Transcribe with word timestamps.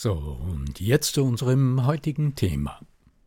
So, 0.00 0.12
und 0.12 0.78
jetzt 0.78 1.14
zu 1.14 1.24
unserem 1.24 1.84
heutigen 1.84 2.36
Thema. 2.36 2.78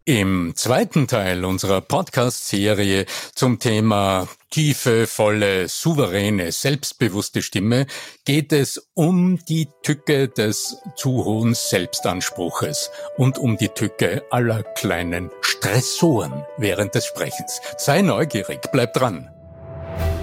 Im 0.05 0.53
zweiten 0.55 1.05
Teil 1.05 1.43
unserer 1.43 1.81
Podcast-Serie 1.81 3.07
zum 3.35 3.59
Thema 3.59 4.29
tiefe, 4.51 5.05
volle, 5.05 5.67
souveräne, 5.67 6.53
selbstbewusste 6.53 7.41
Stimme 7.41 7.87
geht 8.23 8.53
es 8.53 8.87
um 8.93 9.37
die 9.49 9.67
Tücke 9.83 10.29
des 10.29 10.77
zu 10.95 11.25
hohen 11.25 11.55
Selbstanspruches 11.55 12.89
und 13.17 13.37
um 13.37 13.57
die 13.57 13.67
Tücke 13.67 14.23
aller 14.29 14.63
kleinen 14.63 15.29
Stressoren 15.41 16.45
während 16.57 16.95
des 16.95 17.05
Sprechens. 17.05 17.59
Sei 17.77 18.01
neugierig, 18.01 18.61
bleib 18.71 18.93
dran. 18.93 19.29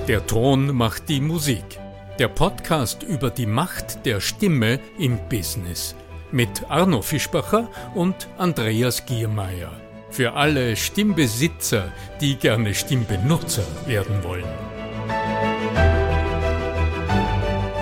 Der 0.08 0.26
Ton 0.26 0.74
macht 0.74 1.10
die 1.10 1.20
Musik. 1.20 1.78
Der 2.18 2.28
Podcast 2.28 3.02
über 3.02 3.28
die 3.28 3.44
Macht 3.44 4.06
der 4.06 4.22
Stimme 4.22 4.80
im 4.98 5.18
Business– 5.28 5.94
mit 6.32 6.68
Arno 6.68 7.02
Fischbacher 7.02 7.68
und 7.94 8.28
Andreas 8.36 9.06
Giermeier. 9.06 9.70
Für 10.10 10.34
alle 10.34 10.76
Stimmbesitzer, 10.76 11.92
die 12.20 12.36
gerne 12.36 12.74
Stimmbenutzer 12.74 13.64
werden 13.86 14.22
wollen. 14.22 14.44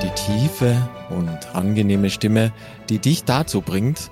Die 0.03 0.11
tiefe 0.11 0.77
und 1.11 1.55
angenehme 1.55 2.11
Stimme, 2.11 2.53
die 2.89 2.99
dich 2.99 3.25
dazu 3.25 3.61
bringt, 3.61 4.11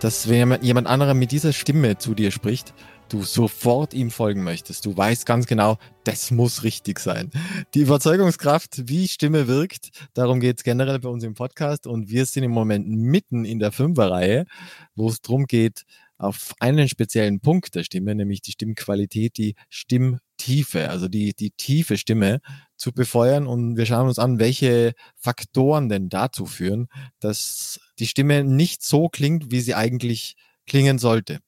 dass 0.00 0.28
wenn 0.28 0.58
jemand 0.62 0.86
anderer 0.86 1.14
mit 1.14 1.32
dieser 1.32 1.52
Stimme 1.52 1.98
zu 1.98 2.14
dir 2.14 2.30
spricht, 2.30 2.74
du 3.08 3.22
sofort 3.22 3.94
ihm 3.94 4.10
folgen 4.10 4.44
möchtest. 4.44 4.86
Du 4.86 4.96
weißt 4.96 5.26
ganz 5.26 5.46
genau, 5.46 5.78
das 6.04 6.30
muss 6.30 6.62
richtig 6.62 6.98
sein. 6.98 7.30
Die 7.74 7.80
Überzeugungskraft, 7.80 8.88
wie 8.88 9.08
Stimme 9.08 9.46
wirkt, 9.46 9.90
darum 10.14 10.40
geht 10.40 10.58
es 10.58 10.64
generell 10.64 10.98
bei 10.98 11.08
uns 11.08 11.24
im 11.24 11.34
Podcast 11.34 11.86
und 11.86 12.08
wir 12.08 12.26
sind 12.26 12.44
im 12.44 12.50
Moment 12.50 12.88
mitten 12.88 13.44
in 13.44 13.58
der 13.58 13.72
Fünferreihe, 13.72 14.46
wo 14.94 15.08
es 15.08 15.20
darum 15.20 15.46
geht, 15.46 15.84
auf 16.16 16.54
einen 16.60 16.88
speziellen 16.88 17.40
Punkt 17.40 17.74
der 17.74 17.84
Stimme, 17.84 18.14
nämlich 18.14 18.40
die 18.40 18.52
Stimmqualität, 18.52 19.36
die 19.36 19.54
Stimmtiefe, 19.68 20.88
also 20.88 21.08
die, 21.08 21.34
die 21.34 21.50
tiefe 21.50 21.98
Stimme 21.98 22.40
zu 22.76 22.92
befeuern. 22.92 23.46
Und 23.46 23.76
wir 23.76 23.86
schauen 23.86 24.06
uns 24.06 24.18
an, 24.18 24.38
welche 24.38 24.92
Faktoren 25.16 25.88
denn 25.88 26.08
dazu 26.08 26.46
führen, 26.46 26.86
dass 27.20 27.80
die 27.98 28.06
Stimme 28.06 28.44
nicht 28.44 28.82
so 28.82 29.08
klingt, 29.08 29.50
wie 29.50 29.60
sie 29.60 29.74
eigentlich 29.74 30.36
klingen 30.66 30.98
sollte. 30.98 31.40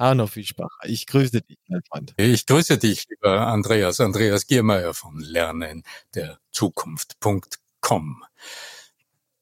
Arno 0.00 0.26
Fischbacher, 0.26 0.78
ich 0.84 1.06
grüße 1.06 1.42
dich, 1.42 1.58
mein 1.68 1.82
Freund. 1.82 2.14
Ich 2.16 2.46
grüße 2.46 2.78
dich, 2.78 3.06
lieber 3.10 3.46
Andreas, 3.46 4.00
Andreas 4.00 4.46
Giermeier 4.46 4.94
von 4.94 5.20
Lernen 5.20 5.84
der 6.14 6.40
Zukunft.com. 6.52 8.24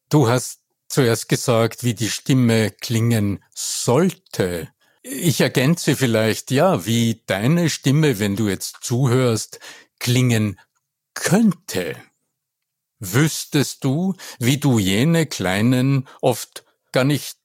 Du 0.08 0.28
hast 0.28 0.60
zuerst 0.88 1.28
gesagt, 1.28 1.84
wie 1.84 1.94
die 1.94 2.10
Stimme 2.10 2.72
klingen 2.72 3.44
sollte. 3.54 4.69
Ich 5.02 5.41
ergänze 5.41 5.94
vielleicht, 5.94 6.50
ja, 6.50 6.84
wie 6.84 7.22
deine 7.26 7.70
Stimme, 7.70 8.19
wenn 8.19 8.34
du 8.34 8.48
jetzt 8.48 8.78
zuhörst, 8.80 9.60
klingen 10.00 10.58
könnte. 11.14 11.94
Wüsstest 12.98 13.84
du, 13.84 14.16
wie 14.40 14.58
du 14.58 14.80
jene 14.80 15.26
kleinen, 15.26 16.08
oft 16.20 16.64
gar 16.90 17.04
nicht 17.04 17.38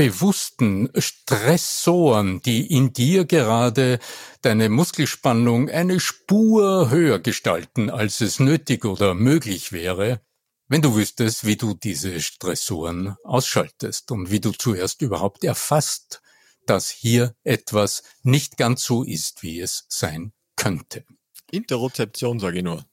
bewussten 0.00 0.88
Stressoren, 0.96 2.40
die 2.40 2.74
in 2.74 2.94
dir 2.94 3.26
gerade 3.26 3.98
deine 4.40 4.70
Muskelspannung 4.70 5.68
eine 5.68 6.00
Spur 6.00 6.88
höher 6.88 7.18
gestalten, 7.18 7.90
als 7.90 8.22
es 8.22 8.40
nötig 8.40 8.86
oder 8.86 9.12
möglich 9.12 9.72
wäre, 9.72 10.22
wenn 10.68 10.80
du 10.80 10.96
wüsstest, 10.96 11.44
wie 11.44 11.56
du 11.56 11.74
diese 11.74 12.22
Stressoren 12.22 13.14
ausschaltest 13.24 14.10
und 14.10 14.30
wie 14.30 14.40
du 14.40 14.52
zuerst 14.52 15.02
überhaupt 15.02 15.44
erfasst, 15.44 16.22
dass 16.64 16.88
hier 16.88 17.34
etwas 17.44 18.02
nicht 18.22 18.56
ganz 18.56 18.82
so 18.82 19.02
ist, 19.02 19.42
wie 19.42 19.60
es 19.60 19.84
sein 19.90 20.32
könnte. 20.56 21.04
Interozeption, 21.50 22.40
sage 22.40 22.56
ich 22.56 22.64
nur. 22.64 22.86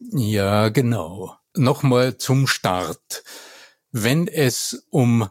Ja, 0.00 0.70
genau. 0.70 1.36
Nochmal 1.54 2.16
zum 2.16 2.48
Start. 2.48 3.22
Wenn 3.92 4.26
es 4.26 4.88
um 4.90 5.28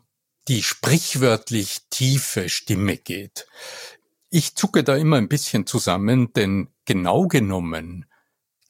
die 0.51 0.63
sprichwörtlich 0.63 1.78
tiefe 1.89 2.50
Stimme 2.50 2.97
geht. 2.97 3.47
Ich 4.29 4.57
zucke 4.57 4.84
da 4.84 4.97
immer 4.97 5.16
ein 5.16 5.29
bisschen 5.29 5.66
zusammen, 5.66 6.34
denn 6.34 6.67
genau 6.84 7.29
genommen 7.29 8.06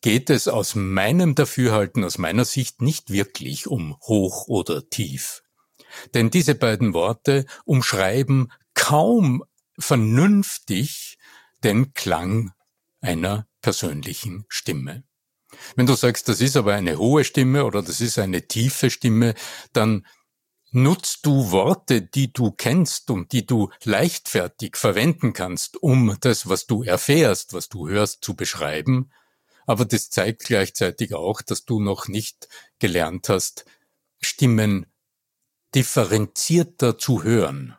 geht 0.01 0.29
es 0.29 0.47
aus 0.47 0.75
meinem 0.75 1.33
Dafürhalten, 1.33 2.03
aus 2.03 2.19
meiner 2.19 2.45
Sicht 2.45 2.83
nicht 2.83 3.09
wirklich 3.09 3.65
um 3.65 3.97
hoch 4.03 4.47
oder 4.47 4.91
tief. 4.91 5.41
Denn 6.13 6.29
diese 6.29 6.53
beiden 6.53 6.93
Worte 6.93 7.47
umschreiben 7.65 8.51
kaum 8.75 9.43
vernünftig 9.79 11.17
den 11.63 11.95
Klang 11.95 12.51
einer 12.99 13.47
persönlichen 13.63 14.45
Stimme. 14.49 15.03
Wenn 15.75 15.87
du 15.87 15.95
sagst, 15.95 16.29
das 16.29 16.41
ist 16.41 16.57
aber 16.57 16.75
eine 16.75 16.99
hohe 16.99 17.23
Stimme 17.23 17.65
oder 17.65 17.81
das 17.81 18.01
ist 18.01 18.19
eine 18.19 18.47
tiefe 18.47 18.91
Stimme, 18.91 19.33
dann 19.73 20.05
Nutzt 20.73 21.25
du 21.25 21.51
Worte, 21.51 22.01
die 22.01 22.31
du 22.31 22.51
kennst 22.51 23.11
und 23.11 23.33
die 23.33 23.45
du 23.45 23.69
leichtfertig 23.83 24.77
verwenden 24.77 25.33
kannst, 25.33 25.83
um 25.83 26.15
das, 26.21 26.47
was 26.47 26.65
du 26.65 26.81
erfährst, 26.81 27.51
was 27.51 27.67
du 27.67 27.89
hörst, 27.89 28.23
zu 28.23 28.35
beschreiben? 28.35 29.11
Aber 29.65 29.83
das 29.83 30.09
zeigt 30.09 30.45
gleichzeitig 30.45 31.13
auch, 31.13 31.41
dass 31.41 31.65
du 31.65 31.81
noch 31.81 32.07
nicht 32.07 32.47
gelernt 32.79 33.27
hast, 33.27 33.65
Stimmen 34.21 34.85
differenzierter 35.75 36.97
zu 36.97 37.23
hören, 37.23 37.75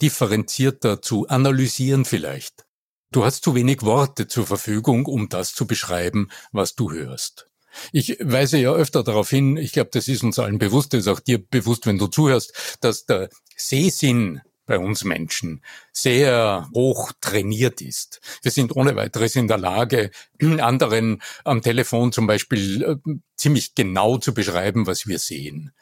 differenzierter 0.00 1.02
zu 1.02 1.26
analysieren 1.26 2.04
vielleicht. 2.04 2.66
Du 3.10 3.24
hast 3.24 3.42
zu 3.42 3.56
wenig 3.56 3.82
Worte 3.82 4.28
zur 4.28 4.46
Verfügung, 4.46 5.06
um 5.06 5.28
das 5.28 5.54
zu 5.54 5.66
beschreiben, 5.66 6.30
was 6.52 6.76
du 6.76 6.92
hörst. 6.92 7.51
Ich 7.92 8.18
weise 8.20 8.58
ja 8.58 8.72
öfter 8.72 9.02
darauf 9.02 9.30
hin, 9.30 9.56
ich 9.56 9.72
glaube, 9.72 9.90
das 9.92 10.08
ist 10.08 10.22
uns 10.22 10.38
allen 10.38 10.58
bewusst, 10.58 10.92
das 10.92 11.00
ist 11.00 11.08
auch 11.08 11.20
dir 11.20 11.38
bewusst, 11.38 11.86
wenn 11.86 11.98
du 11.98 12.06
zuhörst, 12.06 12.78
dass 12.80 13.06
der 13.06 13.28
Sehsinn 13.56 14.40
bei 14.66 14.78
uns 14.78 15.04
Menschen 15.04 15.62
sehr 15.92 16.68
hoch 16.74 17.12
trainiert 17.20 17.80
ist. 17.80 18.20
Wir 18.42 18.50
sind 18.50 18.74
ohne 18.76 18.96
weiteres 18.96 19.36
in 19.36 19.48
der 19.48 19.58
Lage, 19.58 20.10
anderen 20.40 21.20
am 21.44 21.62
Telefon 21.62 22.12
zum 22.12 22.26
Beispiel 22.26 22.82
äh, 22.82 22.96
ziemlich 23.36 23.74
genau 23.74 24.18
zu 24.18 24.32
beschreiben, 24.34 24.86
was 24.86 25.06
wir 25.06 25.18
sehen. 25.18 25.72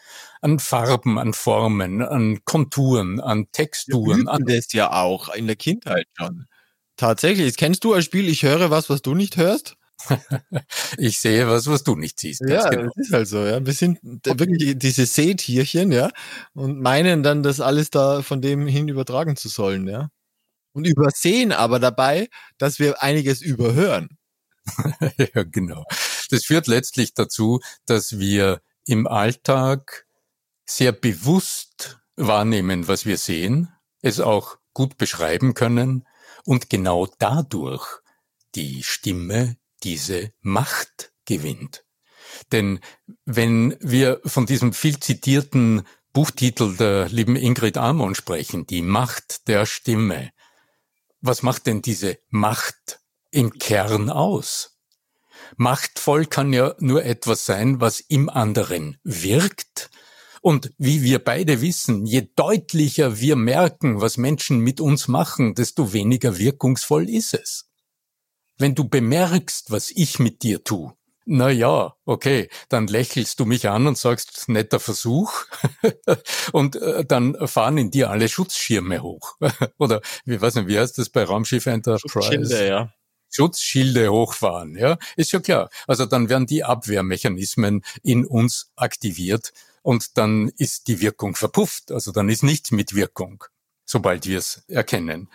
An 0.40 0.58
Farben, 0.58 1.18
an 1.18 1.34
Formen, 1.34 2.02
an 2.02 2.40
Konturen, 2.44 3.20
an 3.20 3.48
Texturen. 3.52 4.24
Wir 4.24 4.32
an 4.32 4.44
das 4.46 4.72
ja 4.72 4.92
auch 4.92 5.32
in 5.34 5.46
der 5.46 5.56
Kindheit 5.56 6.06
schon. 6.16 6.46
Tatsächlich. 6.96 7.56
Kennst 7.56 7.84
du 7.84 7.94
ein 7.94 8.02
Spiel, 8.02 8.28
ich 8.28 8.42
höre 8.42 8.70
was, 8.70 8.90
was 8.90 9.02
du 9.02 9.14
nicht 9.14 9.36
hörst? 9.36 9.76
Ich 10.98 11.18
sehe 11.18 11.48
was, 11.48 11.66
was 11.66 11.84
du 11.84 11.96
nicht 11.96 12.18
siehst. 12.20 12.42
Ja, 12.46 12.68
genau. 12.68 12.90
das 12.94 13.06
ist 13.06 13.12
halt 13.12 13.28
so, 13.28 13.44
ja. 13.44 13.64
Wir 13.64 13.72
sind 13.72 13.98
wirklich 14.02 14.78
diese 14.78 15.06
Sehtierchen, 15.06 15.92
ja, 15.92 16.10
und 16.54 16.80
meinen 16.80 17.22
dann, 17.22 17.42
das 17.42 17.60
alles 17.60 17.90
da 17.90 18.22
von 18.22 18.40
dem 18.40 18.66
hin 18.66 18.88
übertragen 18.88 19.36
zu 19.36 19.48
sollen, 19.48 19.88
ja. 19.88 20.10
Und 20.72 20.86
übersehen 20.86 21.52
aber 21.52 21.80
dabei, 21.80 22.28
dass 22.58 22.78
wir 22.78 23.02
einiges 23.02 23.42
überhören. 23.42 24.08
ja, 25.34 25.42
genau. 25.42 25.84
Das 26.30 26.44
führt 26.44 26.68
letztlich 26.68 27.14
dazu, 27.14 27.60
dass 27.86 28.18
wir 28.18 28.60
im 28.86 29.06
Alltag 29.06 30.06
sehr 30.64 30.92
bewusst 30.92 31.98
wahrnehmen, 32.16 32.86
was 32.86 33.04
wir 33.04 33.16
sehen, 33.16 33.68
es 34.02 34.20
auch 34.20 34.58
gut 34.72 34.96
beschreiben 34.96 35.54
können 35.54 36.06
und 36.44 36.70
genau 36.70 37.08
dadurch 37.18 37.86
die 38.54 38.82
Stimme 38.82 39.56
diese 39.82 40.32
Macht 40.40 41.12
gewinnt. 41.24 41.84
Denn 42.52 42.80
wenn 43.24 43.76
wir 43.80 44.20
von 44.24 44.46
diesem 44.46 44.72
viel 44.72 44.98
zitierten 44.98 45.82
Buchtitel 46.12 46.76
der 46.76 47.08
lieben 47.08 47.36
Ingrid 47.36 47.76
Amon 47.76 48.14
sprechen, 48.14 48.66
die 48.66 48.82
Macht 48.82 49.48
der 49.48 49.66
Stimme, 49.66 50.30
was 51.20 51.42
macht 51.42 51.66
denn 51.66 51.82
diese 51.82 52.18
Macht 52.28 53.00
im 53.30 53.52
Kern 53.52 54.10
aus? 54.10 54.78
Machtvoll 55.56 56.26
kann 56.26 56.52
ja 56.52 56.74
nur 56.78 57.04
etwas 57.04 57.44
sein, 57.44 57.80
was 57.80 58.00
im 58.00 58.28
anderen 58.28 58.98
wirkt. 59.02 59.90
Und 60.42 60.72
wie 60.78 61.02
wir 61.02 61.18
beide 61.22 61.60
wissen, 61.60 62.06
je 62.06 62.28
deutlicher 62.34 63.20
wir 63.20 63.36
merken, 63.36 64.00
was 64.00 64.16
Menschen 64.16 64.60
mit 64.60 64.80
uns 64.80 65.06
machen, 65.06 65.54
desto 65.54 65.92
weniger 65.92 66.38
wirkungsvoll 66.38 67.10
ist 67.10 67.34
es. 67.34 67.69
Wenn 68.60 68.74
du 68.74 68.86
bemerkst, 68.86 69.70
was 69.70 69.90
ich 69.90 70.18
mit 70.18 70.42
dir 70.42 70.62
tu, 70.62 70.92
na 71.24 71.48
ja, 71.48 71.94
okay, 72.04 72.50
dann 72.68 72.88
lächelst 72.88 73.40
du 73.40 73.46
mich 73.46 73.66
an 73.70 73.86
und 73.86 73.96
sagst, 73.96 74.50
netter 74.50 74.78
Versuch. 74.78 75.32
und 76.52 76.76
äh, 76.76 77.06
dann 77.06 77.36
fahren 77.48 77.78
in 77.78 77.90
dir 77.90 78.10
alle 78.10 78.28
Schutzschirme 78.28 79.02
hoch. 79.02 79.36
Oder 79.78 80.02
wie 80.26 80.38
weiß 80.38 80.56
nicht, 80.56 80.68
wie 80.68 80.78
heißt 80.78 80.98
das 80.98 81.08
bei 81.08 81.24
Raumschiff 81.24 81.64
Enterprise? 81.64 82.06
Schutzschilde, 82.06 82.68
ja. 82.68 82.92
Schutzschilde 83.30 84.12
hochfahren, 84.12 84.76
ja, 84.76 84.98
ist 85.16 85.32
ja 85.32 85.40
klar. 85.40 85.70
Also 85.86 86.04
dann 86.04 86.28
werden 86.28 86.46
die 86.46 86.62
Abwehrmechanismen 86.62 87.82
in 88.02 88.26
uns 88.26 88.72
aktiviert 88.76 89.54
und 89.80 90.18
dann 90.18 90.52
ist 90.58 90.86
die 90.86 91.00
Wirkung 91.00 91.34
verpufft. 91.34 91.92
Also 91.92 92.12
dann 92.12 92.28
ist 92.28 92.42
nichts 92.42 92.72
mit 92.72 92.94
Wirkung, 92.94 93.42
sobald 93.86 94.26
wir 94.26 94.36
es 94.36 94.64
erkennen 94.68 95.30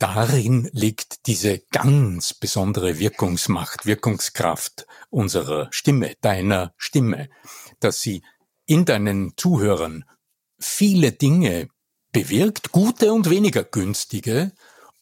darin 0.00 0.68
liegt 0.72 1.26
diese 1.26 1.60
ganz 1.70 2.34
besondere 2.34 2.98
Wirkungsmacht, 2.98 3.86
Wirkungskraft 3.86 4.86
unserer 5.10 5.68
Stimme, 5.70 6.16
deiner 6.20 6.74
Stimme, 6.76 7.28
dass 7.78 8.00
sie 8.00 8.22
in 8.66 8.84
deinen 8.84 9.34
Zuhörern 9.36 10.04
viele 10.58 11.12
Dinge 11.12 11.68
bewirkt, 12.12 12.72
gute 12.72 13.12
und 13.12 13.30
weniger 13.30 13.62
günstige, 13.62 14.52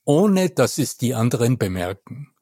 ohne 0.05 0.51
dass 0.51 0.79
es 0.79 0.97
die 0.97 1.15
anderen 1.15 1.59
bemerken. 1.59 2.35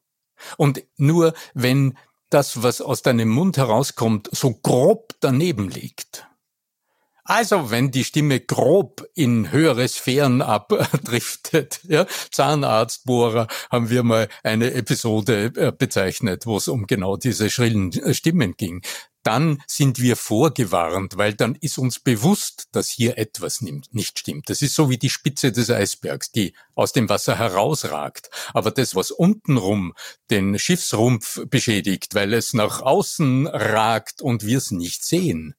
Und 0.57 0.83
nur 0.97 1.33
wenn 1.53 1.97
das, 2.29 2.63
was 2.63 2.81
aus 2.81 3.01
deinem 3.01 3.29
Mund 3.29 3.57
herauskommt, 3.57 4.29
so 4.31 4.53
grob 4.53 5.13
daneben 5.19 5.69
liegt, 5.69 6.27
also 7.27 7.71
wenn 7.71 7.91
die 7.91 8.05
Stimme 8.05 8.39
grob 8.39 9.05
in 9.13 9.51
höhere 9.51 9.85
Sphären 9.89 10.41
abdriftet, 10.41 11.81
ja, 11.87 12.07
Zahnarztbohrer 12.31 13.47
haben 13.69 13.89
wir 13.89 14.03
mal 14.03 14.29
eine 14.43 14.73
Episode 14.73 15.51
äh, 15.57 15.73
bezeichnet, 15.77 16.45
wo 16.45 16.55
es 16.55 16.69
um 16.69 16.87
genau 16.87 17.17
diese 17.17 17.49
schrillen 17.49 17.91
äh, 17.91 18.13
Stimmen 18.13 18.55
ging. 18.55 18.81
Dann 19.23 19.61
sind 19.67 19.99
wir 19.99 20.15
vorgewarnt, 20.15 21.17
weil 21.17 21.33
dann 21.33 21.55
ist 21.55 21.77
uns 21.77 21.99
bewusst, 21.99 22.69
dass 22.71 22.87
hier 22.89 23.17
etwas 23.17 23.59
nicht 23.59 24.19
stimmt. 24.19 24.49
Das 24.49 24.61
ist 24.61 24.73
so 24.73 24.89
wie 24.89 24.97
die 24.97 25.09
Spitze 25.09 25.51
des 25.51 25.69
Eisbergs, 25.69 26.31
die 26.31 26.53
aus 26.75 26.93
dem 26.93 27.09
Wasser 27.09 27.37
herausragt. 27.37 28.29
Aber 28.53 28.71
das, 28.71 28.95
was 28.95 29.11
untenrum 29.11 29.93
den 30.29 30.57
Schiffsrumpf 30.57 31.41
beschädigt, 31.49 32.15
weil 32.15 32.33
es 32.33 32.53
nach 32.53 32.81
außen 32.81 33.47
ragt 33.47 34.21
und 34.21 34.45
wir 34.45 34.59
es 34.59 34.71
nicht 34.71 35.03
sehen, 35.03 35.55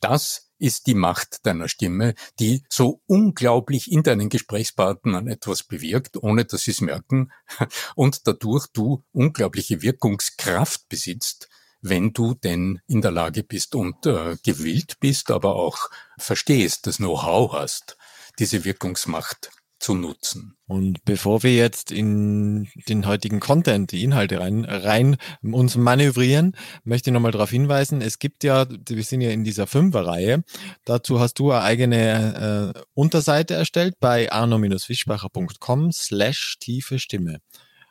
das 0.00 0.49
ist 0.60 0.86
die 0.86 0.94
Macht 0.94 1.46
deiner 1.46 1.68
Stimme, 1.68 2.14
die 2.38 2.62
so 2.68 3.00
unglaublich 3.06 3.90
in 3.90 4.02
deinen 4.02 4.28
Gesprächspartnern 4.28 5.26
etwas 5.28 5.62
bewirkt, 5.62 6.22
ohne 6.22 6.44
dass 6.44 6.62
sie 6.62 6.72
es 6.72 6.80
merken, 6.80 7.32
und 7.96 8.26
dadurch 8.26 8.66
du 8.68 9.02
unglaubliche 9.12 9.82
Wirkungskraft 9.82 10.88
besitzt, 10.88 11.48
wenn 11.82 12.12
du 12.12 12.34
denn 12.34 12.80
in 12.86 13.00
der 13.00 13.10
Lage 13.10 13.42
bist 13.42 13.74
und 13.74 14.04
äh, 14.06 14.36
gewillt 14.44 15.00
bist, 15.00 15.30
aber 15.30 15.56
auch 15.56 15.88
verstehst, 16.18 16.86
das 16.86 16.98
Know-how 16.98 17.52
hast, 17.52 17.96
diese 18.38 18.64
Wirkungsmacht 18.64 19.50
zu 19.80 19.94
nutzen. 19.94 20.56
Und 20.66 21.04
bevor 21.04 21.42
wir 21.42 21.54
jetzt 21.54 21.90
in 21.90 22.68
den 22.88 23.06
heutigen 23.06 23.40
Content, 23.40 23.90
die 23.90 24.04
Inhalte 24.04 24.38
rein, 24.38 24.64
rein 24.64 25.16
uns 25.42 25.76
manövrieren, 25.76 26.56
möchte 26.84 27.10
ich 27.10 27.14
nochmal 27.14 27.32
darauf 27.32 27.50
hinweisen, 27.50 28.00
es 28.02 28.18
gibt 28.18 28.44
ja, 28.44 28.66
wir 28.68 29.02
sind 29.02 29.22
ja 29.22 29.30
in 29.30 29.42
dieser 29.42 29.66
Fünferreihe, 29.66 30.44
dazu 30.84 31.18
hast 31.18 31.38
du 31.40 31.50
eine 31.50 31.62
eigene 31.62 32.74
äh, 32.76 32.80
Unterseite 32.94 33.54
erstellt 33.54 33.94
bei 33.98 34.30
arno-fischbacher.com 34.30 35.90
slash 35.92 36.56
tiefe 36.60 36.98
Stimme. 36.98 37.38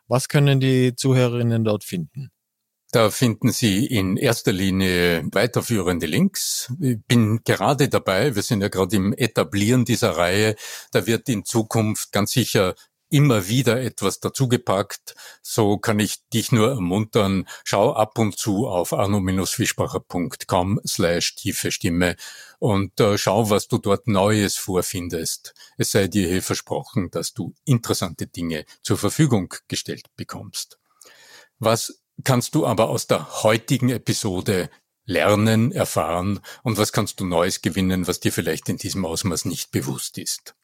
Was 0.07 0.29
können 0.29 0.59
die 0.59 0.95
Zuhörerinnen 0.95 1.63
dort 1.63 1.83
finden? 1.83 2.31
Da 2.91 3.11
finden 3.11 3.51
Sie 3.51 3.85
in 3.85 4.17
erster 4.17 4.51
Linie 4.51 5.23
weiterführende 5.31 6.07
Links. 6.07 6.73
Ich 6.79 6.97
bin 7.07 7.41
gerade 7.43 7.87
dabei, 7.87 8.35
wir 8.35 8.41
sind 8.41 8.61
ja 8.61 8.67
gerade 8.67 8.95
im 8.95 9.13
Etablieren 9.13 9.85
dieser 9.85 10.17
Reihe, 10.17 10.55
da 10.91 11.05
wird 11.05 11.29
in 11.29 11.45
Zukunft 11.45 12.11
ganz 12.11 12.31
sicher 12.31 12.73
immer 13.09 13.47
wieder 13.47 13.81
etwas 13.81 14.19
dazugepackt. 14.19 15.15
So 15.43 15.77
kann 15.77 15.99
ich 15.99 16.27
dich 16.29 16.51
nur 16.51 16.69
ermuntern, 16.69 17.47
schau 17.63 17.93
ab 17.93 18.17
und 18.17 18.37
zu 18.37 18.67
auf 18.67 18.93
arno-fischbacher.com 18.93 20.79
slash 20.85 21.35
tiefe 21.35 21.71
Stimme 21.71 22.15
und 22.59 22.99
äh, 22.99 23.17
schau, 23.17 23.49
was 23.49 23.67
du 23.67 23.77
dort 23.77 24.07
Neues 24.07 24.57
vorfindest. 24.57 25.53
Es 25.77 25.91
sei 25.91 26.07
dir 26.07 26.27
hier 26.27 26.43
versprochen, 26.43 27.09
dass 27.11 27.33
du 27.33 27.53
interessante 27.65 28.27
Dinge 28.27 28.65
zur 28.81 28.97
Verfügung 28.97 29.53
gestellt 29.67 30.05
bekommst. 30.15 30.79
Was 31.59 31.99
kannst 32.23 32.55
du 32.55 32.65
aber 32.65 32.89
aus 32.89 33.07
der 33.07 33.43
heutigen 33.43 33.89
Episode 33.89 34.69
lernen, 35.05 35.71
erfahren 35.71 36.39
und 36.63 36.77
was 36.77 36.93
kannst 36.93 37.19
du 37.19 37.25
Neues 37.25 37.61
gewinnen, 37.61 38.07
was 38.07 38.19
dir 38.19 38.31
vielleicht 38.31 38.69
in 38.69 38.77
diesem 38.77 39.05
Ausmaß 39.05 39.45
nicht 39.45 39.71
bewusst 39.71 40.17
ist. 40.17 40.55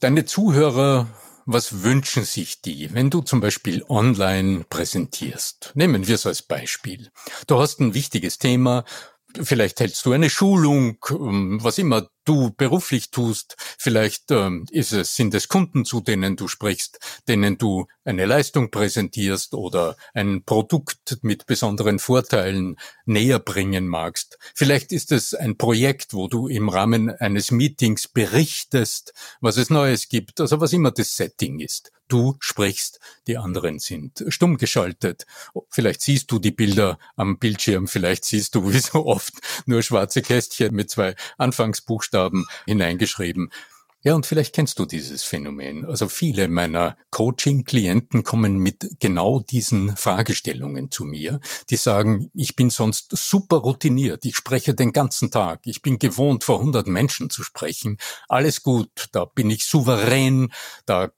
Deine 0.00 0.26
Zuhörer, 0.26 1.08
was 1.46 1.82
wünschen 1.82 2.24
sich 2.24 2.60
die, 2.60 2.92
wenn 2.92 3.10
du 3.10 3.22
zum 3.22 3.40
Beispiel 3.40 3.82
online 3.88 4.64
präsentierst? 4.68 5.72
Nehmen 5.74 6.06
wir 6.06 6.14
es 6.14 6.26
als 6.26 6.42
Beispiel. 6.42 7.10
Du 7.46 7.58
hast 7.58 7.80
ein 7.80 7.94
wichtiges 7.94 8.38
Thema, 8.38 8.84
Vielleicht 9.42 9.80
hältst 9.80 10.04
du 10.06 10.12
eine 10.12 10.30
Schulung, 10.30 10.98
ähm, 11.10 11.58
was 11.62 11.78
immer 11.78 12.08
du 12.24 12.50
beruflich 12.50 13.10
tust. 13.10 13.56
Vielleicht 13.78 14.30
ähm, 14.30 14.66
ist 14.70 14.92
es, 14.92 15.16
sind 15.16 15.34
es 15.34 15.48
Kunden, 15.48 15.84
zu 15.84 16.00
denen 16.00 16.36
du 16.36 16.48
sprichst, 16.48 16.98
denen 17.26 17.58
du 17.58 17.86
eine 18.04 18.26
Leistung 18.26 18.70
präsentierst 18.70 19.54
oder 19.54 19.96
ein 20.14 20.44
Produkt 20.44 21.18
mit 21.22 21.46
besonderen 21.46 21.98
Vorteilen 21.98 22.76
näher 23.06 23.38
bringen 23.38 23.88
magst. 23.88 24.38
Vielleicht 24.54 24.92
ist 24.92 25.12
es 25.12 25.34
ein 25.34 25.56
Projekt, 25.56 26.12
wo 26.12 26.28
du 26.28 26.48
im 26.48 26.68
Rahmen 26.68 27.10
eines 27.10 27.50
Meetings 27.50 28.08
berichtest, 28.08 29.14
was 29.40 29.56
es 29.56 29.70
Neues 29.70 30.08
gibt, 30.08 30.40
also 30.40 30.60
was 30.60 30.72
immer 30.72 30.90
das 30.90 31.16
Setting 31.16 31.60
ist. 31.60 31.92
Du 32.08 32.36
sprichst, 32.40 33.00
die 33.26 33.36
anderen 33.36 33.78
sind 33.78 34.24
stumm 34.28 34.56
geschaltet. 34.56 35.26
Vielleicht 35.68 36.00
siehst 36.00 36.32
du 36.32 36.38
die 36.38 36.50
Bilder 36.50 36.98
am 37.16 37.38
Bildschirm, 37.38 37.86
vielleicht 37.86 38.24
siehst 38.24 38.54
du 38.54 38.66
wie 38.72 38.78
so 38.78 39.06
oft 39.06 39.34
nur 39.66 39.82
schwarze 39.82 40.22
Kästchen 40.22 40.74
mit 40.74 40.90
zwei 40.90 41.14
Anfangsbuchstaben 41.36 42.46
hineingeschrieben. 42.66 43.50
Ja, 44.04 44.14
und 44.14 44.26
vielleicht 44.26 44.54
kennst 44.54 44.78
du 44.78 44.86
dieses 44.86 45.24
Phänomen. 45.24 45.84
Also 45.84 46.08
viele 46.08 46.46
meiner 46.46 46.96
Coaching-Klienten 47.10 48.22
kommen 48.22 48.58
mit 48.58 48.88
genau 49.00 49.40
diesen 49.40 49.96
Fragestellungen 49.96 50.92
zu 50.92 51.04
mir. 51.04 51.40
Die 51.68 51.76
sagen, 51.76 52.30
ich 52.32 52.54
bin 52.54 52.70
sonst 52.70 53.08
super 53.16 53.56
routiniert, 53.56 54.24
ich 54.24 54.36
spreche 54.36 54.74
den 54.74 54.92
ganzen 54.92 55.32
Tag, 55.32 55.62
ich 55.64 55.82
bin 55.82 55.98
gewohnt, 55.98 56.44
vor 56.44 56.60
100 56.60 56.86
Menschen 56.86 57.28
zu 57.28 57.42
sprechen. 57.42 57.98
Alles 58.28 58.62
gut, 58.62 59.08
da 59.10 59.24
bin 59.24 59.50
ich 59.50 59.64
souverän, 59.64 60.52
da, 60.86 61.10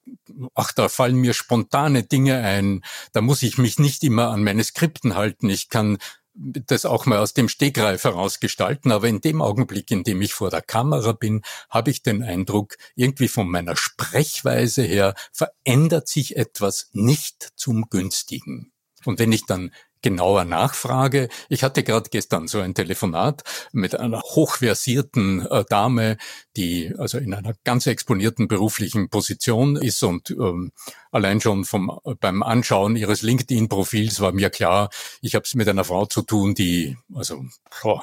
ach, 0.55 0.73
da 0.73 0.89
fallen 0.89 1.17
mir 1.17 1.35
spontane 1.35 2.05
Dinge 2.05 2.39
ein, 2.39 2.83
da 3.13 3.21
muss 3.21 3.43
ich 3.43 3.59
mich 3.59 3.79
nicht 3.79 4.03
immer 4.05 4.29
an 4.31 4.43
meine 4.43 4.65
Skripten 4.65 5.17
halten, 5.17 5.51
ich 5.51 5.69
kann 5.69 5.99
das 6.41 6.87
auch 6.87 7.07
mal 7.07 7.19
aus 7.19 7.35
dem 7.35 7.49
Stegreif 7.49 8.05
herausgestalten, 8.05 8.93
aber 8.93 9.09
in 9.09 9.21
dem 9.21 9.43
Augenblick, 9.43 9.91
in 9.91 10.05
dem 10.05 10.23
ich 10.23 10.33
vor 10.33 10.51
der 10.51 10.63
Kamera 10.63 11.13
bin, 11.13 11.43
habe 11.69 11.91
ich 11.91 12.03
den 12.03 12.23
Eindruck, 12.23 12.77
irgendwie 12.95 13.29
von 13.29 13.49
meiner 13.49 13.77
Sprechweise 13.77 14.83
her 14.83 15.15
verändert 15.33 16.09
sich 16.09 16.37
etwas 16.37 16.89
nicht 16.93 17.51
zum 17.57 17.91
Günstigen. 17.91 18.73
Und 19.05 19.19
wenn 19.19 19.33
ich 19.33 19.45
dann 19.47 19.73
genauer 20.03 20.45
nachfrage. 20.45 21.29
Ich 21.49 21.63
hatte 21.63 21.83
gerade 21.83 22.11
gestern 22.11 22.49
so 22.49 22.61
ein 22.61 22.75
Telefonat 22.75 23.43
mit 23.73 23.99
einer 23.99 24.21
hochversierten 24.21 25.47
äh, 25.47 25.65
Dame, 25.69 26.17
die 26.57 26.95
also 26.99 27.19
in 27.19 27.35
einer 27.35 27.55
ganz 27.65 27.87
exponierten 27.87 28.49
beruflichen 28.49 29.09
Position 29.09 29.77
ist 29.77 30.03
und 30.03 30.31
ähm, 30.31 30.73
allein 31.11 31.41
schon 31.41 31.65
vom 31.65 31.99
beim 32.21 32.43
Anschauen 32.43 32.97
ihres 32.97 33.23
LinkedIn-Profils 33.23 34.21
war 34.21 34.33
mir 34.33 34.51
klar, 34.51 34.91
ich 35.21 35.35
habe 35.35 35.45
es 35.45 35.55
mit 35.55 35.69
einer 35.69 35.85
Frau 35.85 36.07
zu 36.07 36.23
tun, 36.23 36.55
die 36.55 36.97
also 37.15 37.45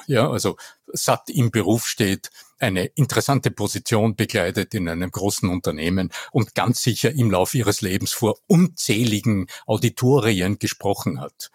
ja 0.06 0.30
also 0.30 0.56
satt 0.92 1.28
im 1.30 1.50
Beruf 1.50 1.86
steht, 1.86 2.30
eine 2.58 2.86
interessante 2.86 3.50
Position 3.50 4.16
begleitet 4.16 4.74
in 4.74 4.88
einem 4.88 5.10
großen 5.10 5.48
Unternehmen 5.48 6.10
und 6.32 6.54
ganz 6.54 6.82
sicher 6.82 7.12
im 7.12 7.30
Lauf 7.30 7.54
ihres 7.54 7.80
Lebens 7.80 8.12
vor 8.12 8.38
unzähligen 8.46 9.46
Auditorien 9.66 10.58
gesprochen 10.58 11.20
hat. 11.20 11.50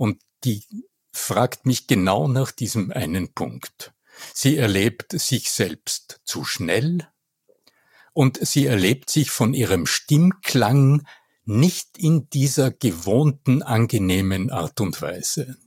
Und 0.00 0.22
die 0.44 0.64
fragt 1.12 1.66
mich 1.66 1.86
genau 1.86 2.26
nach 2.26 2.52
diesem 2.52 2.90
einen 2.90 3.34
Punkt. 3.34 3.92
Sie 4.32 4.56
erlebt 4.56 5.12
sich 5.12 5.50
selbst 5.50 6.22
zu 6.24 6.42
schnell 6.42 7.06
und 8.14 8.38
sie 8.40 8.64
erlebt 8.64 9.10
sich 9.10 9.30
von 9.30 9.52
ihrem 9.52 9.84
Stimmklang 9.84 11.06
nicht 11.44 11.98
in 11.98 12.30
dieser 12.30 12.70
gewohnten, 12.70 13.62
angenehmen 13.62 14.48
Art 14.48 14.80
und 14.80 15.02
Weise. 15.02 15.58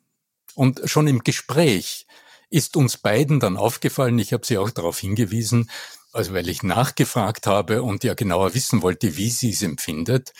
Und 0.55 0.81
schon 0.85 1.05
im 1.05 1.19
Gespräch 1.19 2.07
ist 2.49 2.75
uns 2.75 2.97
beiden 2.97 3.39
dann 3.39 3.55
aufgefallen, 3.55 4.17
ich 4.17 4.33
habe 4.33 4.47
sie 4.47 4.57
auch 4.57 4.71
darauf 4.71 4.97
hingewiesen, 4.97 5.69
also 6.11 6.33
weil 6.33 6.49
ich 6.49 6.63
nachgefragt 6.63 7.45
habe 7.45 7.83
und 7.83 8.03
ja 8.03 8.15
genauer 8.15 8.55
wissen 8.55 8.81
wollte, 8.81 9.15
wie 9.15 9.29
sie 9.29 9.51
es 9.51 9.61
empfindet, 9.61 10.33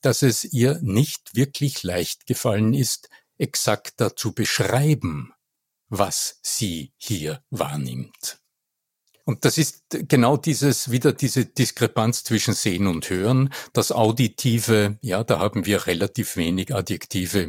dass 0.00 0.22
es 0.22 0.42
ihr 0.42 0.80
nicht 0.82 1.36
wirklich 1.36 1.84
leicht 1.84 2.26
gefallen 2.26 2.74
ist, 2.74 3.08
exakter 3.38 4.16
zu 4.16 4.32
beschreiben, 4.32 5.32
was 5.88 6.38
sie 6.42 6.92
hier 6.96 7.42
wahrnimmt. 7.50 8.40
Und 9.28 9.44
das 9.44 9.58
ist 9.58 9.82
genau 9.90 10.36
dieses, 10.36 10.92
wieder 10.92 11.12
diese 11.12 11.46
Diskrepanz 11.46 12.22
zwischen 12.22 12.54
Sehen 12.54 12.86
und 12.86 13.10
Hören. 13.10 13.52
Das 13.72 13.90
Auditive, 13.90 14.98
ja, 15.00 15.24
da 15.24 15.40
haben 15.40 15.66
wir 15.66 15.88
relativ 15.88 16.36
wenig 16.36 16.72
Adjektive, 16.72 17.44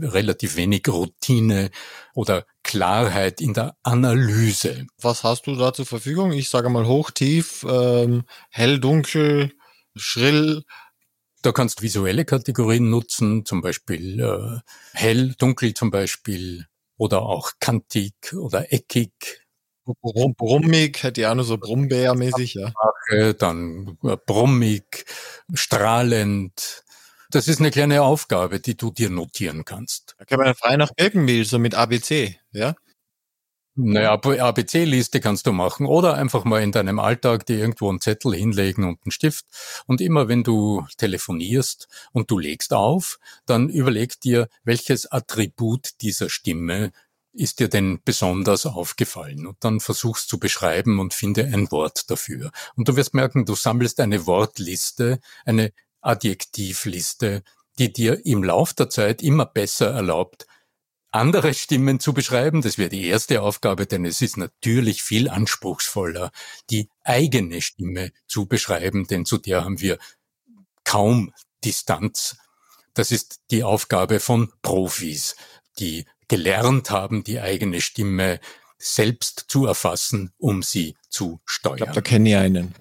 relativ 0.00 0.56
wenig 0.56 0.88
Routine 0.88 1.70
oder 2.14 2.46
Klarheit 2.62 3.42
in 3.42 3.52
der 3.52 3.76
Analyse. 3.82 4.86
Was 4.98 5.22
hast 5.22 5.46
du 5.46 5.56
da 5.56 5.74
zur 5.74 5.84
Verfügung? 5.84 6.32
Ich 6.32 6.48
sage 6.48 6.70
mal 6.70 6.86
hoch, 6.86 7.10
tief, 7.10 7.66
ähm, 7.68 8.22
hell, 8.48 8.80
dunkel, 8.80 9.52
schrill, 9.94 10.64
da 11.42 11.52
kannst 11.52 11.80
du 11.80 11.82
visuelle 11.82 12.24
Kategorien 12.24 12.90
nutzen, 12.90 13.44
zum 13.44 13.62
Beispiel 13.62 14.20
äh, 14.20 14.60
hell, 14.92 15.34
dunkel 15.38 15.74
zum 15.74 15.90
Beispiel 15.90 16.66
oder 16.96 17.22
auch 17.22 17.52
kantig 17.60 18.14
oder 18.34 18.72
eckig. 18.72 19.46
Brum, 20.02 20.34
brummig, 20.36 21.02
hätte 21.02 21.22
ja 21.22 21.30
auch 21.30 21.34
nur 21.34 21.44
so 21.44 21.58
Brummbärmäßig, 21.58 22.54
ja. 22.54 22.72
Dann 23.32 23.98
äh, 24.04 24.16
brummig, 24.24 25.04
strahlend. 25.54 26.84
Das 27.30 27.48
ist 27.48 27.60
eine 27.60 27.70
kleine 27.70 28.02
Aufgabe, 28.02 28.60
die 28.60 28.76
du 28.76 28.90
dir 28.90 29.10
notieren 29.10 29.64
kannst. 29.64 30.14
Da 30.18 30.24
kann 30.24 30.38
man 30.38 30.54
frei 30.54 30.76
nach 30.76 30.92
Birkenmehl, 30.94 31.44
so 31.44 31.58
mit 31.58 31.74
ABC, 31.74 32.38
ja? 32.52 32.74
Naja, 33.82 34.12
ABC-Liste 34.12 35.20
kannst 35.20 35.46
du 35.46 35.52
machen 35.52 35.86
oder 35.86 36.14
einfach 36.14 36.44
mal 36.44 36.62
in 36.62 36.70
deinem 36.70 36.98
Alltag 36.98 37.46
dir 37.46 37.58
irgendwo 37.58 37.88
einen 37.88 38.02
Zettel 38.02 38.34
hinlegen 38.34 38.84
und 38.84 39.00
einen 39.02 39.10
Stift. 39.10 39.46
Und 39.86 40.02
immer 40.02 40.28
wenn 40.28 40.42
du 40.42 40.84
telefonierst 40.98 41.88
und 42.12 42.30
du 42.30 42.38
legst 42.38 42.74
auf, 42.74 43.18
dann 43.46 43.70
überleg 43.70 44.20
dir, 44.20 44.48
welches 44.64 45.10
Attribut 45.10 46.02
dieser 46.02 46.28
Stimme 46.28 46.92
ist 47.32 47.58
dir 47.58 47.68
denn 47.68 48.00
besonders 48.04 48.66
aufgefallen? 48.66 49.46
Und 49.46 49.56
dann 49.60 49.80
versuchst 49.80 50.28
zu 50.28 50.38
beschreiben 50.38 50.98
und 50.98 51.14
finde 51.14 51.44
ein 51.44 51.70
Wort 51.70 52.10
dafür. 52.10 52.50
Und 52.76 52.86
du 52.86 52.96
wirst 52.96 53.14
merken, 53.14 53.46
du 53.46 53.54
sammelst 53.54 53.98
eine 54.00 54.26
Wortliste, 54.26 55.20
eine 55.46 55.72
Adjektivliste, 56.02 57.42
die 57.78 57.90
dir 57.90 58.26
im 58.26 58.44
Lauf 58.44 58.74
der 58.74 58.90
Zeit 58.90 59.22
immer 59.22 59.46
besser 59.46 59.90
erlaubt, 59.90 60.46
andere 61.12 61.54
Stimmen 61.54 62.00
zu 62.00 62.12
beschreiben. 62.12 62.62
Das 62.62 62.78
wäre 62.78 62.88
die 62.88 63.06
erste 63.06 63.42
Aufgabe, 63.42 63.86
denn 63.86 64.04
es 64.04 64.22
ist 64.22 64.36
natürlich 64.36 65.02
viel 65.02 65.28
anspruchsvoller, 65.28 66.30
die 66.70 66.88
eigene 67.04 67.62
Stimme 67.62 68.12
zu 68.26 68.46
beschreiben, 68.46 69.06
denn 69.06 69.24
zu 69.24 69.38
der 69.38 69.64
haben 69.64 69.80
wir 69.80 69.98
kaum 70.84 71.32
Distanz. 71.64 72.36
Das 72.94 73.10
ist 73.10 73.40
die 73.50 73.64
Aufgabe 73.64 74.20
von 74.20 74.52
Profis, 74.62 75.36
die 75.78 76.06
gelernt 76.28 76.90
haben, 76.90 77.24
die 77.24 77.40
eigene 77.40 77.80
Stimme 77.80 78.40
selbst 78.78 79.46
zu 79.48 79.66
erfassen, 79.66 80.32
um 80.38 80.62
sie 80.62 80.96
zu 81.08 81.40
steuern. 81.44 81.74
Ich 81.74 81.82
glaube, 81.82 81.92
da 81.92 82.00
kenne 82.00 82.30
ich 82.30 82.36
einen. 82.36 82.74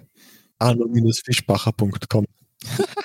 arno-fischbacher.com 0.60 2.26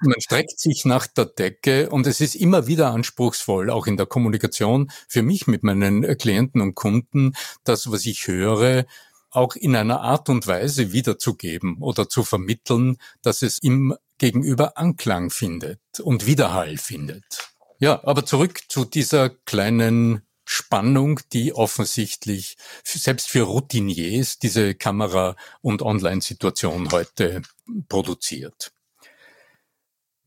man 0.00 0.20
streckt 0.20 0.58
sich 0.58 0.84
nach 0.84 1.06
der 1.06 1.26
Decke 1.26 1.90
und 1.90 2.06
es 2.06 2.20
ist 2.20 2.34
immer 2.34 2.66
wieder 2.66 2.90
anspruchsvoll, 2.90 3.70
auch 3.70 3.86
in 3.86 3.96
der 3.96 4.06
Kommunikation 4.06 4.90
für 5.08 5.22
mich 5.22 5.46
mit 5.46 5.62
meinen 5.62 6.16
Klienten 6.18 6.60
und 6.60 6.74
Kunden, 6.74 7.34
das, 7.64 7.90
was 7.90 8.06
ich 8.06 8.26
höre, 8.26 8.86
auch 9.30 9.54
in 9.54 9.76
einer 9.76 10.00
Art 10.00 10.28
und 10.28 10.46
Weise 10.46 10.92
wiederzugeben 10.92 11.78
oder 11.80 12.08
zu 12.08 12.24
vermitteln, 12.24 12.96
dass 13.22 13.42
es 13.42 13.58
im 13.62 13.94
Gegenüber 14.18 14.76
Anklang 14.76 15.30
findet 15.30 15.80
und 16.02 16.26
Widerhall 16.26 16.76
findet. 16.76 17.52
Ja, 17.78 18.04
aber 18.04 18.26
zurück 18.26 18.60
zu 18.68 18.84
dieser 18.84 19.30
kleinen 19.30 20.22
Spannung, 20.44 21.20
die 21.32 21.54
offensichtlich 21.54 22.56
selbst 22.84 23.28
für 23.28 23.42
Routiniers 23.42 24.38
diese 24.38 24.74
Kamera- 24.74 25.36
und 25.62 25.80
Online-Situation 25.80 26.90
heute 26.90 27.42
produziert. 27.88 28.72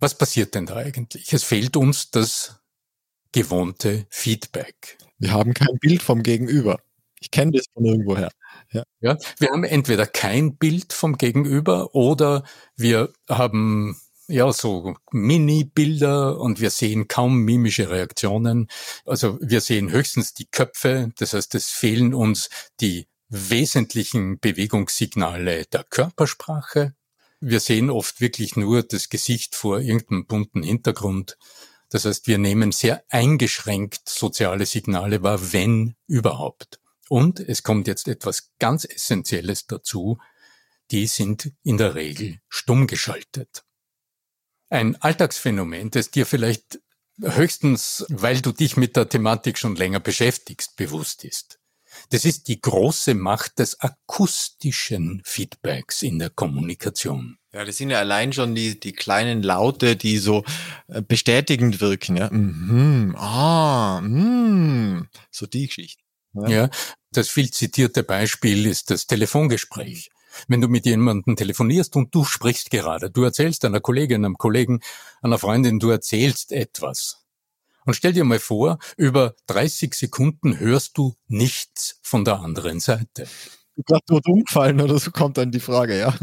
Was 0.03 0.17
passiert 0.17 0.53
denn 0.53 0.65
da 0.65 0.75
eigentlich? 0.75 1.31
Es 1.31 1.45
fehlt 1.45 1.77
uns 1.77 2.11
das 2.11 2.59
gewohnte 3.31 4.05
Feedback. 4.09 4.97
Wir 5.17 5.31
haben 5.31 5.53
kein 5.53 5.79
Bild 5.79 6.03
vom 6.03 6.23
Gegenüber. 6.23 6.81
Ich 7.21 7.31
kenne 7.31 7.53
das 7.53 7.67
von 7.73 7.85
irgendwoher. 7.85 8.29
Ja. 8.73 8.83
ja, 8.99 9.17
wir 9.39 9.47
haben 9.47 9.63
entweder 9.63 10.05
kein 10.05 10.57
Bild 10.57 10.91
vom 10.91 11.17
Gegenüber 11.17 11.95
oder 11.95 12.43
wir 12.75 13.13
haben 13.29 13.95
ja 14.27 14.51
so 14.51 14.93
Mini-Bilder 15.13 16.37
und 16.37 16.59
wir 16.59 16.71
sehen 16.71 17.07
kaum 17.07 17.37
mimische 17.37 17.89
Reaktionen. 17.89 18.67
Also 19.05 19.39
wir 19.39 19.61
sehen 19.61 19.89
höchstens 19.89 20.33
die 20.33 20.47
Köpfe. 20.51 21.11
Das 21.17 21.31
heißt, 21.31 21.55
es 21.55 21.67
fehlen 21.67 22.13
uns 22.13 22.49
die 22.81 23.07
wesentlichen 23.29 24.37
Bewegungssignale 24.37 25.63
der 25.67 25.85
Körpersprache. 25.85 26.93
Wir 27.45 27.59
sehen 27.59 27.89
oft 27.89 28.21
wirklich 28.21 28.55
nur 28.55 28.83
das 28.83 29.09
Gesicht 29.09 29.53
vor 29.53 29.81
irgendeinem 29.81 30.25
bunten 30.25 30.63
Hintergrund. 30.63 31.37
Das 31.89 32.05
heißt, 32.05 32.25
wir 32.25 32.37
nehmen 32.37 32.71
sehr 32.71 33.03
eingeschränkt 33.09 34.07
soziale 34.07 34.65
Signale 34.65 35.23
wahr, 35.23 35.51
wenn 35.51 35.97
überhaupt. 36.07 36.79
Und 37.09 37.41
es 37.41 37.61
kommt 37.61 37.89
jetzt 37.89 38.07
etwas 38.07 38.53
ganz 38.59 38.85
Essentielles 38.85 39.67
dazu. 39.67 40.19
Die 40.89 41.05
sind 41.05 41.51
in 41.63 41.77
der 41.77 41.95
Regel 41.95 42.39
stumm 42.47 42.87
geschaltet. 42.87 43.65
Ein 44.69 44.95
Alltagsphänomen, 45.01 45.91
das 45.91 46.11
dir 46.11 46.25
vielleicht 46.25 46.79
höchstens, 47.19 48.05
weil 48.07 48.39
du 48.39 48.53
dich 48.53 48.77
mit 48.77 48.95
der 48.95 49.09
Thematik 49.09 49.57
schon 49.57 49.75
länger 49.75 49.99
beschäftigst, 49.99 50.77
bewusst 50.77 51.25
ist. 51.25 51.59
Das 52.09 52.25
ist 52.25 52.47
die 52.47 52.61
große 52.61 53.13
Macht 53.13 53.59
des 53.59 53.79
akustischen 53.79 55.21
Feedbacks 55.25 56.01
in 56.01 56.19
der 56.19 56.29
Kommunikation. 56.29 57.37
Ja, 57.53 57.65
das 57.65 57.77
sind 57.77 57.91
ja 57.91 57.99
allein 57.99 58.33
schon 58.33 58.55
die, 58.55 58.79
die 58.79 58.93
kleinen 58.93 59.43
Laute, 59.43 59.95
die 59.95 60.17
so 60.17 60.43
äh, 60.87 61.01
bestätigend 61.01 61.81
wirken. 61.81 62.17
Ja, 62.17 62.29
mhm, 62.31 63.15
ah, 63.15 64.01
mm, 64.01 65.07
so 65.29 65.45
die 65.45 65.67
Geschichte. 65.67 66.01
Ja. 66.33 66.47
ja, 66.47 66.69
das 67.11 67.29
viel 67.29 67.51
zitierte 67.51 68.03
Beispiel 68.03 68.65
ist 68.65 68.89
das 68.89 69.05
Telefongespräch. 69.05 70.09
Wenn 70.47 70.61
du 70.61 70.67
mit 70.67 70.87
jemandem 70.87 71.35
telefonierst 71.35 71.95
und 71.95 72.13
du 72.15 72.25
sprichst 72.25 72.71
gerade, 72.71 73.11
du 73.11 73.23
erzählst 73.23 73.65
einer 73.65 73.81
Kollegin, 73.81 74.25
einem 74.25 74.37
Kollegen, 74.37 74.81
einer 75.21 75.37
Freundin, 75.37 75.79
du 75.79 75.89
erzählst 75.89 76.51
etwas. 76.51 77.22
Und 77.85 77.95
stell 77.95 78.13
dir 78.13 78.23
mal 78.23 78.39
vor, 78.39 78.79
über 78.97 79.35
30 79.47 79.93
Sekunden 79.93 80.59
hörst 80.59 80.97
du 80.97 81.15
nichts 81.27 81.99
von 82.01 82.25
der 82.25 82.39
anderen 82.39 82.79
Seite. 82.79 83.27
Du 83.75 83.83
gerade 83.83 84.05
tot 84.05 84.27
umfallen 84.27 84.81
oder 84.81 84.99
so 84.99 85.11
kommt 85.11 85.37
dann 85.37 85.51
die 85.51 85.59
Frage, 85.59 85.97
ja. 85.99 86.15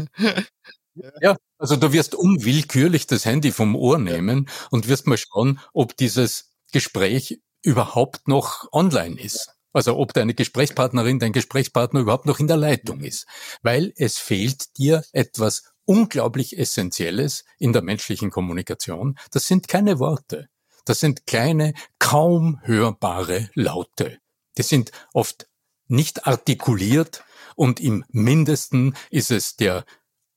Ja, 1.21 1.37
also 1.57 1.77
du 1.77 1.93
wirst 1.93 2.15
unwillkürlich 2.15 3.07
das 3.07 3.25
Handy 3.25 3.51
vom 3.51 3.75
Ohr 3.75 3.97
nehmen 3.97 4.49
und 4.71 4.87
wirst 4.89 5.07
mal 5.07 5.17
schauen, 5.17 5.59
ob 5.73 5.95
dieses 5.95 6.51
Gespräch 6.73 7.39
überhaupt 7.63 8.27
noch 8.27 8.67
online 8.71 9.19
ist. 9.19 9.51
Also 9.73 9.97
ob 9.97 10.13
deine 10.13 10.33
Gesprächspartnerin, 10.33 11.19
dein 11.19 11.31
Gesprächspartner 11.31 12.01
überhaupt 12.01 12.25
noch 12.25 12.39
in 12.39 12.47
der 12.47 12.57
Leitung 12.57 13.01
ist. 13.01 13.25
Weil 13.61 13.93
es 13.95 14.17
fehlt 14.17 14.77
dir 14.77 15.03
etwas 15.13 15.63
unglaublich 15.85 16.57
Essentielles 16.57 17.45
in 17.57 17.71
der 17.71 17.81
menschlichen 17.81 18.31
Kommunikation. 18.31 19.17
Das 19.31 19.47
sind 19.47 19.67
keine 19.67 19.99
Worte. 19.99 20.49
Das 20.85 20.99
sind 20.99 21.25
kleine, 21.27 21.73
kaum 21.99 22.59
hörbare 22.63 23.49
Laute. 23.53 24.19
Die 24.57 24.63
sind 24.63 24.91
oft 25.13 25.47
nicht 25.87 26.27
artikuliert 26.27 27.23
und 27.55 27.79
im 27.79 28.05
mindesten 28.09 28.95
ist 29.09 29.31
es 29.31 29.55
der 29.55 29.85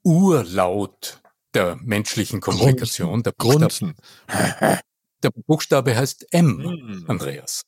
Urlaut 0.03 1.21
der 1.55 1.77
menschlichen 1.77 2.41
Kommunikation. 2.41 3.23
Der 3.23 3.33
Buchstabe, 3.33 3.95
der 5.23 5.31
Buchstabe 5.47 5.97
heißt 5.97 6.33
M, 6.33 6.63
hm. 6.63 7.05
Andreas. 7.09 7.63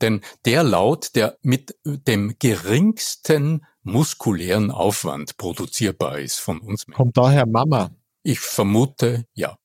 Denn 0.00 0.22
der 0.44 0.62
Laut, 0.64 1.14
der 1.14 1.38
mit 1.42 1.76
dem 1.84 2.36
geringsten 2.38 3.64
muskulären 3.82 4.70
Aufwand 4.70 5.36
produzierbar 5.36 6.18
ist 6.18 6.38
von 6.38 6.60
uns. 6.60 6.86
Kommt 6.86 7.16
daher 7.16 7.46
Mama? 7.46 7.90
Ich 8.22 8.40
vermute, 8.40 9.26
ja. 9.34 9.56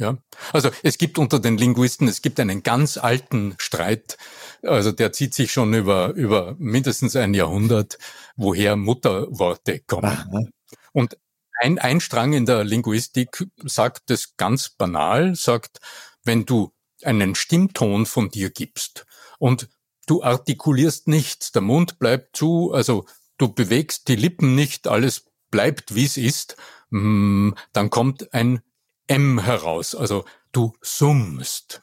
Ja, 0.00 0.16
also 0.54 0.70
es 0.82 0.96
gibt 0.96 1.18
unter 1.18 1.40
den 1.40 1.58
Linguisten, 1.58 2.08
es 2.08 2.22
gibt 2.22 2.40
einen 2.40 2.62
ganz 2.62 2.96
alten 2.96 3.54
Streit, 3.58 4.16
also 4.62 4.92
der 4.92 5.12
zieht 5.12 5.34
sich 5.34 5.52
schon 5.52 5.74
über, 5.74 6.14
über 6.14 6.56
mindestens 6.58 7.16
ein 7.16 7.34
Jahrhundert, 7.34 7.98
woher 8.34 8.76
Mutterworte 8.76 9.80
kommen. 9.80 10.06
Aha. 10.06 10.44
Und 10.92 11.18
ein, 11.60 11.78
ein 11.78 12.00
Strang 12.00 12.32
in 12.32 12.46
der 12.46 12.64
Linguistik 12.64 13.46
sagt 13.62 14.10
es 14.10 14.38
ganz 14.38 14.70
banal, 14.70 15.34
sagt, 15.34 15.80
wenn 16.24 16.46
du 16.46 16.72
einen 17.02 17.34
Stimmton 17.34 18.06
von 18.06 18.30
dir 18.30 18.48
gibst 18.48 19.04
und 19.38 19.68
du 20.06 20.22
artikulierst 20.22 21.08
nichts, 21.08 21.52
der 21.52 21.60
Mund 21.60 21.98
bleibt 21.98 22.34
zu, 22.38 22.72
also 22.72 23.04
du 23.36 23.52
bewegst 23.52 24.08
die 24.08 24.16
Lippen 24.16 24.54
nicht, 24.54 24.88
alles 24.88 25.26
bleibt 25.50 25.94
wie 25.94 26.06
es 26.06 26.16
ist, 26.16 26.56
mm, 26.88 27.50
dann 27.74 27.90
kommt 27.90 28.32
ein 28.32 28.62
M 29.10 29.40
heraus, 29.40 29.96
also 29.96 30.24
du 30.52 30.72
summst. 30.82 31.82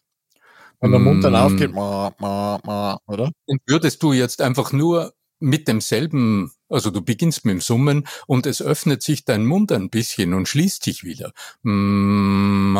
Wenn 0.80 0.92
der 0.92 1.00
Mund 1.00 1.24
dann 1.24 1.34
mm. 1.34 1.36
aufgeht, 1.36 1.74
ma, 1.74 2.14
ma, 2.20 2.60
ma, 2.64 2.98
oder? 3.06 3.32
Und 3.48 3.62
würdest 3.68 4.02
du 4.02 4.14
jetzt 4.14 4.42
einfach 4.42 4.72
nur 4.72 5.14
mit 5.40 5.68
demselben, 5.68 6.52
also 6.70 6.90
du 6.90 7.02
beginnst 7.02 7.46
mit 7.46 7.54
dem 7.54 7.62
Summen 7.62 8.08
und 8.26 8.46
es 8.46 8.62
öffnet 8.62 9.04
sich 9.04 9.26
dein 9.26 9.46
Mund 9.46 9.72
ein 9.72 9.90
bisschen 9.90 10.34
und 10.34 10.48
schließt 10.48 10.84
sich 10.84 11.04
wieder. 11.04 11.32
Dann 11.64 12.74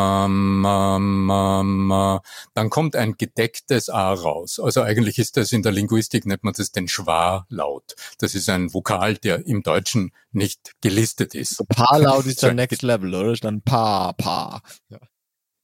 kommt 2.70 2.96
ein 2.96 3.16
gedecktes 3.18 3.90
A 3.90 4.14
raus. 4.14 4.60
Also 4.60 4.82
eigentlich 4.82 5.20
ist 5.20 5.38
das 5.38 5.52
in 5.52 5.62
der 5.62 5.72
Linguistik, 5.72 6.26
nennt 6.26 6.44
man 6.44 6.54
das 6.54 6.72
den 6.72 6.88
Schwa-Laut. 6.88 7.96
Das 8.18 8.36
ist 8.36 8.50
ein 8.50 8.74
Vokal, 8.74 9.16
der 9.16 9.46
im 9.46 9.62
Deutschen 9.62 10.12
nicht 10.32 10.74
gelistet 10.82 11.36
ist. 11.36 11.64
Pa-Laut 11.70 12.26
ist 12.26 12.44
der 12.44 12.54
Next 12.56 12.82
Level, 12.82 13.14
oder? 13.14 13.34
Ist 13.34 13.44
dann 13.44 13.62
Pa, 13.62 14.14
Pa. 14.14 14.62
Ja. 14.90 15.00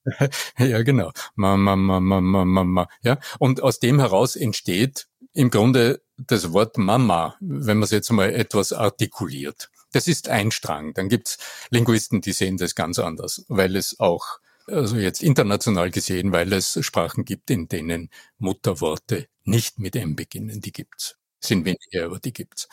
ja, 0.57 0.83
genau. 0.83 1.11
Ma, 1.35 1.57
ma, 1.57 1.75
ma, 1.75 1.99
ma, 1.99 2.21
ma, 2.21 2.45
ma, 2.45 2.63
ma. 2.63 2.87
Ja. 3.01 3.17
Und 3.39 3.63
aus 3.63 3.79
dem 3.79 3.99
heraus 3.99 4.35
entsteht 4.35 5.07
im 5.33 5.49
Grunde 5.49 6.02
das 6.17 6.53
Wort 6.53 6.77
Mama, 6.77 7.35
wenn 7.39 7.77
man 7.77 7.83
es 7.83 7.91
jetzt 7.91 8.11
mal 8.11 8.33
etwas 8.33 8.73
artikuliert. 8.73 9.69
Das 9.91 10.07
ist 10.07 10.29
ein 10.29 10.51
Strang. 10.51 10.93
Dann 10.93 11.09
gibt's 11.09 11.37
Linguisten, 11.69 12.21
die 12.21 12.33
sehen 12.33 12.57
das 12.57 12.75
ganz 12.75 12.99
anders, 12.99 13.45
weil 13.47 13.75
es 13.75 13.99
auch, 13.99 14.39
also 14.67 14.97
jetzt 14.97 15.21
international 15.21 15.91
gesehen, 15.91 16.31
weil 16.31 16.51
es 16.53 16.79
Sprachen 16.81 17.25
gibt, 17.25 17.51
in 17.51 17.67
denen 17.67 18.09
Mutterworte 18.37 19.27
nicht 19.43 19.79
mit 19.79 19.95
M 19.95 20.15
beginnen. 20.15 20.61
Die 20.61 20.71
gibt's. 20.71 21.17
Sind 21.39 21.65
wenige, 21.65 22.05
aber 22.05 22.19
die 22.19 22.31
gibt's. 22.31 22.69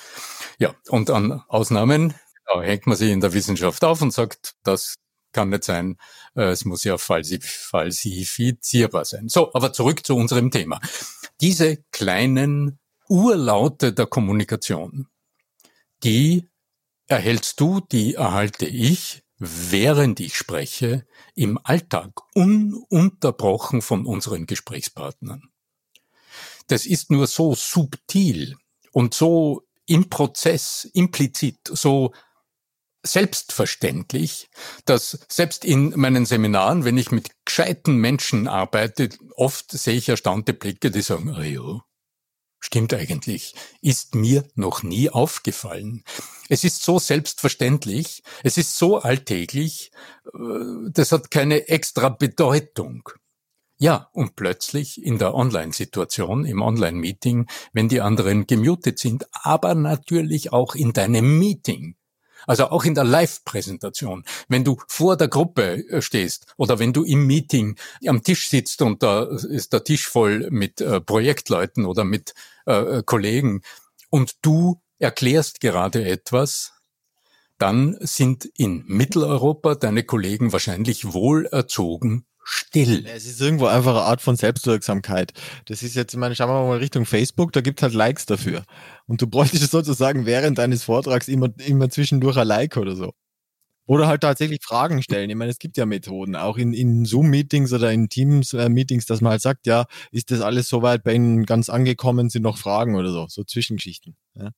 Ja, 0.58 0.74
und 0.88 1.10
an 1.10 1.42
Ausnahmen 1.48 2.14
da 2.52 2.62
hängt 2.62 2.86
man 2.86 2.96
sich 2.96 3.10
in 3.10 3.20
der 3.20 3.32
Wissenschaft 3.32 3.84
auf 3.84 4.02
und 4.02 4.12
sagt, 4.12 4.54
das 4.64 4.96
kann 5.32 5.50
nicht 5.50 5.62
sein. 5.64 5.96
Äh, 6.34 6.50
es 6.50 6.64
muss 6.64 6.82
ja 6.84 6.98
falsifizierbar 6.98 9.04
sein. 9.04 9.28
So, 9.28 9.52
aber 9.54 9.72
zurück 9.72 10.04
zu 10.04 10.16
unserem 10.16 10.50
Thema. 10.50 10.80
Diese 11.40 11.76
kleinen 11.92 12.79
Urlaute 13.10 13.92
der 13.92 14.06
Kommunikation, 14.06 15.08
die 16.04 16.48
erhältst 17.08 17.58
du, 17.58 17.80
die 17.80 18.14
erhalte 18.14 18.66
ich, 18.66 19.24
während 19.36 20.20
ich 20.20 20.36
spreche, 20.36 21.04
im 21.34 21.58
Alltag 21.64 22.12
ununterbrochen 22.34 23.82
von 23.82 24.06
unseren 24.06 24.46
Gesprächspartnern. 24.46 25.50
Das 26.68 26.86
ist 26.86 27.10
nur 27.10 27.26
so 27.26 27.56
subtil 27.56 28.56
und 28.92 29.12
so 29.12 29.66
im 29.86 30.08
Prozess 30.08 30.88
implizit, 30.94 31.58
so 31.64 32.14
selbstverständlich, 33.02 34.50
dass 34.84 35.18
selbst 35.28 35.64
in 35.64 35.98
meinen 35.98 36.26
Seminaren, 36.26 36.84
wenn 36.84 36.96
ich 36.96 37.10
mit 37.10 37.30
gescheiten 37.44 37.96
Menschen 37.96 38.46
arbeite, 38.46 39.08
oft 39.34 39.72
sehe 39.72 39.96
ich 39.96 40.08
erstaunte 40.08 40.52
Blicke, 40.52 40.92
die 40.92 41.02
sagen, 41.02 41.30
ah 41.34 41.42
ja, 41.42 41.82
Stimmt 42.60 42.92
eigentlich. 42.92 43.54
Ist 43.80 44.14
mir 44.14 44.44
noch 44.54 44.82
nie 44.82 45.08
aufgefallen. 45.08 46.04
Es 46.50 46.62
ist 46.62 46.82
so 46.82 46.98
selbstverständlich, 46.98 48.22
es 48.44 48.58
ist 48.58 48.76
so 48.76 48.98
alltäglich, 48.98 49.90
äh, 50.34 50.90
das 50.92 51.12
hat 51.12 51.30
keine 51.30 51.68
extra 51.68 52.10
Bedeutung. 52.10 53.08
Ja, 53.78 54.10
und 54.12 54.36
plötzlich 54.36 55.02
in 55.02 55.16
der 55.18 55.34
Online-Situation, 55.34 56.44
im 56.44 56.60
Online-Meeting, 56.60 57.46
wenn 57.72 57.88
die 57.88 58.02
anderen 58.02 58.46
gemutet 58.46 58.98
sind, 58.98 59.26
aber 59.32 59.74
natürlich 59.74 60.52
auch 60.52 60.74
in 60.74 60.92
deinem 60.92 61.38
Meeting, 61.38 61.96
also 62.46 62.70
auch 62.70 62.84
in 62.84 62.94
der 62.94 63.04
Live-Präsentation, 63.04 64.24
wenn 64.48 64.64
du 64.64 64.78
vor 64.88 65.16
der 65.16 65.28
Gruppe 65.28 65.86
äh, 65.88 66.02
stehst 66.02 66.46
oder 66.56 66.78
wenn 66.78 66.92
du 66.92 67.04
im 67.04 67.26
Meeting 67.26 67.76
am 68.06 68.22
Tisch 68.22 68.48
sitzt 68.48 68.82
und 68.82 69.02
da 69.02 69.24
ist 69.24 69.72
der 69.72 69.84
Tisch 69.84 70.06
voll 70.06 70.48
mit 70.50 70.80
äh, 70.80 71.00
Projektleuten 71.00 71.86
oder 71.86 72.04
mit 72.04 72.34
äh, 72.66 73.02
Kollegen 73.04 73.62
und 74.10 74.36
du 74.42 74.80
erklärst 74.98 75.60
gerade 75.60 76.04
etwas, 76.04 76.72
dann 77.58 77.96
sind 78.00 78.46
in 78.56 78.84
Mitteleuropa 78.86 79.74
deine 79.74 80.04
Kollegen 80.04 80.52
wahrscheinlich 80.52 81.12
wohl 81.12 81.46
erzogen 81.46 82.24
still. 82.44 83.06
Es 83.06 83.26
ist 83.26 83.40
irgendwo 83.40 83.66
einfach 83.66 83.92
eine 83.92 84.02
Art 84.02 84.20
von 84.20 84.36
Selbstwirksamkeit. 84.36 85.32
Das 85.66 85.82
ist 85.82 85.94
jetzt, 85.94 86.12
ich 86.14 86.18
meine, 86.18 86.34
schauen 86.34 86.48
wir 86.48 86.68
mal 86.68 86.78
Richtung 86.78 87.06
Facebook, 87.06 87.52
da 87.52 87.60
gibt 87.60 87.82
halt 87.82 87.94
Likes 87.94 88.26
dafür. 88.26 88.64
Und 89.06 89.22
du 89.22 89.26
bräuchtest 89.26 89.70
sozusagen 89.70 90.26
während 90.26 90.58
deines 90.58 90.84
Vortrags 90.84 91.28
immer, 91.28 91.48
immer 91.66 91.90
zwischendurch 91.90 92.36
ein 92.36 92.46
Like 92.46 92.76
oder 92.76 92.96
so. 92.96 93.12
Oder 93.86 94.06
halt 94.06 94.20
tatsächlich 94.20 94.60
Fragen 94.62 95.02
stellen. 95.02 95.30
Ich 95.30 95.36
meine, 95.36 95.50
es 95.50 95.58
gibt 95.58 95.76
ja 95.76 95.84
Methoden, 95.84 96.36
auch 96.36 96.58
in, 96.58 96.72
in 96.72 97.04
Zoom-Meetings 97.04 97.72
oder 97.72 97.90
in 97.90 98.08
Teams-Meetings, 98.08 99.06
dass 99.06 99.20
man 99.20 99.32
halt 99.32 99.42
sagt, 99.42 99.66
ja, 99.66 99.86
ist 100.12 100.30
das 100.30 100.42
alles 100.42 100.68
soweit 100.68 101.02
bei 101.02 101.14
Ihnen 101.14 101.44
ganz 101.44 101.68
angekommen, 101.68 102.30
sind 102.30 102.42
noch 102.42 102.56
Fragen 102.56 102.94
oder 102.94 103.10
so, 103.10 103.26
so 103.28 103.42
Zwischengeschichten. 103.42 104.14
Ja. 104.36 104.50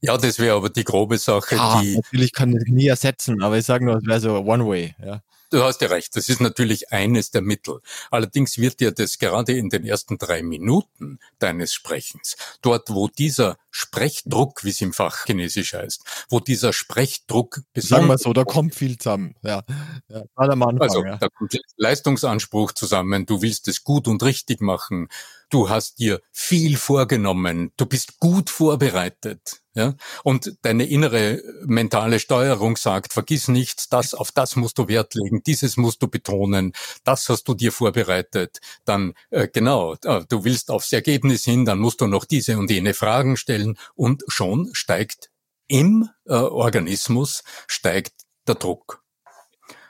Ja, 0.00 0.16
das 0.16 0.38
wäre 0.38 0.56
aber 0.56 0.70
die 0.70 0.84
grobe 0.84 1.18
Sache. 1.18 1.54
Ja, 1.54 1.80
die 1.80 1.96
natürlich 1.96 2.32
kann 2.32 2.56
ich 2.56 2.72
nie 2.72 2.86
ersetzen, 2.86 3.42
aber 3.42 3.58
ich 3.58 3.64
sage 3.64 3.84
nur, 3.84 3.96
es 3.96 4.06
wäre 4.06 4.20
so 4.20 4.38
One-Way. 4.38 4.94
Ja. 5.04 5.20
Du 5.50 5.62
hast 5.62 5.80
ja 5.80 5.88
recht, 5.88 6.16
das 6.16 6.28
ist 6.28 6.40
natürlich 6.40 6.92
eines 6.92 7.30
der 7.30 7.42
Mittel. 7.42 7.80
Allerdings 8.10 8.58
wird 8.58 8.80
dir 8.80 8.92
das 8.92 9.18
gerade 9.18 9.52
in 9.52 9.68
den 9.68 9.84
ersten 9.84 10.18
drei 10.18 10.42
Minuten 10.42 11.18
deines 11.38 11.72
Sprechens, 11.72 12.36
dort 12.62 12.90
wo 12.90 13.08
dieser 13.08 13.56
Sprechdruck, 13.70 14.64
wie 14.64 14.70
es 14.70 14.80
im 14.80 14.92
Fach 14.92 15.24
Chinesisch 15.26 15.74
heißt, 15.74 16.26
wo 16.30 16.40
dieser 16.40 16.72
Sprechdruck 16.72 17.60
Sagen 17.74 18.06
wir 18.08 18.18
so, 18.18 18.32
da 18.32 18.44
kommt 18.44 18.74
viel 18.74 18.98
zusammen. 18.98 19.34
Ja, 19.42 19.62
ja 20.08 20.24
am 20.34 20.62
Anfang, 20.62 20.80
also 20.80 21.04
ja. 21.04 21.16
da 21.16 21.28
kommt 21.28 21.56
Leistungsanspruch 21.76 22.72
zusammen, 22.72 23.26
du 23.26 23.42
willst 23.42 23.68
es 23.68 23.84
gut 23.84 24.08
und 24.08 24.22
richtig 24.22 24.60
machen, 24.60 25.08
du 25.50 25.68
hast 25.68 25.98
dir 25.98 26.20
viel 26.32 26.76
vorgenommen, 26.76 27.72
du 27.76 27.86
bist 27.86 28.18
gut 28.18 28.50
vorbereitet. 28.50 29.62
Ja? 29.76 29.94
Und 30.24 30.56
deine 30.62 30.86
innere 30.86 31.42
mentale 31.64 32.18
Steuerung 32.18 32.76
sagt, 32.76 33.12
vergiss 33.12 33.48
nichts, 33.48 33.88
das, 33.88 34.14
auf 34.14 34.32
das 34.32 34.56
musst 34.56 34.78
du 34.78 34.88
Wert 34.88 35.14
legen, 35.14 35.42
dieses 35.46 35.76
musst 35.76 36.02
du 36.02 36.08
betonen, 36.08 36.72
das 37.04 37.28
hast 37.28 37.46
du 37.46 37.54
dir 37.54 37.72
vorbereitet. 37.72 38.60
Dann, 38.86 39.12
äh, 39.30 39.48
genau, 39.52 39.94
äh, 40.02 40.24
du 40.28 40.44
willst 40.44 40.70
aufs 40.70 40.92
Ergebnis 40.92 41.44
hin, 41.44 41.66
dann 41.66 41.78
musst 41.78 42.00
du 42.00 42.06
noch 42.06 42.24
diese 42.24 42.58
und 42.58 42.70
jene 42.70 42.94
Fragen 42.94 43.36
stellen 43.36 43.78
und 43.94 44.24
schon 44.28 44.70
steigt 44.72 45.30
im 45.68 46.08
äh, 46.24 46.32
Organismus 46.34 47.44
steigt 47.66 48.14
der 48.46 48.54
Druck. 48.54 49.05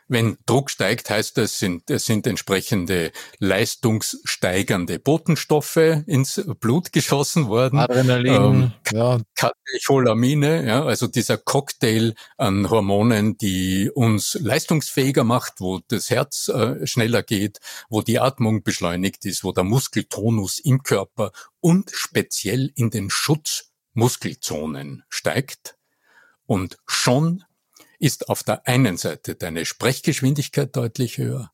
Wenn 0.08 0.38
Druck 0.46 0.70
steigt, 0.70 1.10
heißt 1.10 1.36
das, 1.36 1.58
sind, 1.58 1.90
es 1.90 2.06
sind 2.06 2.28
entsprechende 2.28 3.10
leistungssteigernde 3.38 5.00
Botenstoffe 5.00 5.76
ins 6.06 6.40
Blut 6.60 6.92
geschossen 6.92 7.48
worden. 7.48 7.80
Adrenalin, 7.80 8.34
ähm, 8.34 8.72
ja. 8.92 9.18
Katecholamine, 9.34 10.64
ja, 10.64 10.84
also 10.84 11.08
dieser 11.08 11.38
Cocktail 11.38 12.14
an 12.36 12.70
Hormonen, 12.70 13.36
die 13.36 13.90
uns 13.92 14.38
leistungsfähiger 14.40 15.24
macht, 15.24 15.54
wo 15.58 15.80
das 15.88 16.08
Herz 16.10 16.48
äh, 16.48 16.86
schneller 16.86 17.24
geht, 17.24 17.58
wo 17.88 18.00
die 18.00 18.20
Atmung 18.20 18.62
beschleunigt 18.62 19.24
ist, 19.26 19.42
wo 19.42 19.50
der 19.50 19.64
Muskeltonus 19.64 20.60
im 20.60 20.84
Körper 20.84 21.32
und 21.60 21.90
speziell 21.92 22.70
in 22.76 22.90
den 22.90 23.10
Schutzmuskelzonen 23.10 25.02
steigt. 25.08 25.76
Und 26.46 26.76
schon 26.86 27.42
ist 27.98 28.28
auf 28.28 28.42
der 28.42 28.66
einen 28.66 28.96
Seite 28.96 29.34
deine 29.34 29.64
Sprechgeschwindigkeit 29.64 30.74
deutlich 30.74 31.18
höher. 31.18 31.52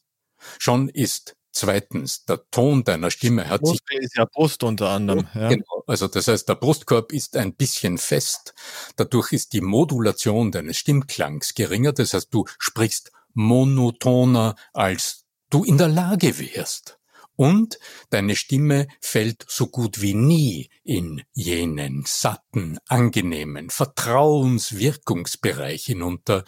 Schon 0.58 0.88
ist 0.88 1.36
Zweitens, 1.54 2.24
der 2.24 2.40
Ton 2.50 2.82
deiner 2.82 3.10
Stimme 3.10 3.46
hat 3.50 3.60
Muskel 3.60 3.98
sich. 3.98 4.06
ist 4.06 4.16
ja 4.16 4.24
Brust 4.24 4.64
unter 4.64 4.88
anderem. 4.88 5.28
Ja. 5.34 5.50
Genau. 5.50 5.84
Also 5.86 6.08
das 6.08 6.26
heißt, 6.26 6.48
der 6.48 6.54
Brustkorb 6.54 7.12
ist 7.12 7.36
ein 7.36 7.54
bisschen 7.54 7.98
fest. 7.98 8.54
Dadurch 8.96 9.32
ist 9.32 9.52
die 9.52 9.60
Modulation 9.60 10.50
deines 10.50 10.78
Stimmklangs 10.78 11.52
geringer. 11.52 11.92
Das 11.92 12.14
heißt, 12.14 12.32
du 12.32 12.46
sprichst 12.58 13.12
monotoner, 13.34 14.54
als 14.72 15.26
du 15.50 15.62
in 15.62 15.76
der 15.76 15.88
Lage 15.88 16.38
wärst 16.38 16.98
und 17.36 17.78
deine 18.10 18.36
Stimme 18.36 18.86
fällt 19.00 19.44
so 19.48 19.66
gut 19.66 20.00
wie 20.00 20.14
nie 20.14 20.70
in 20.84 21.24
jenen 21.32 22.04
satten, 22.06 22.78
angenehmen 22.86 23.70
Vertrauenswirkungsbereich 23.70 25.84
hinunter, 25.84 26.44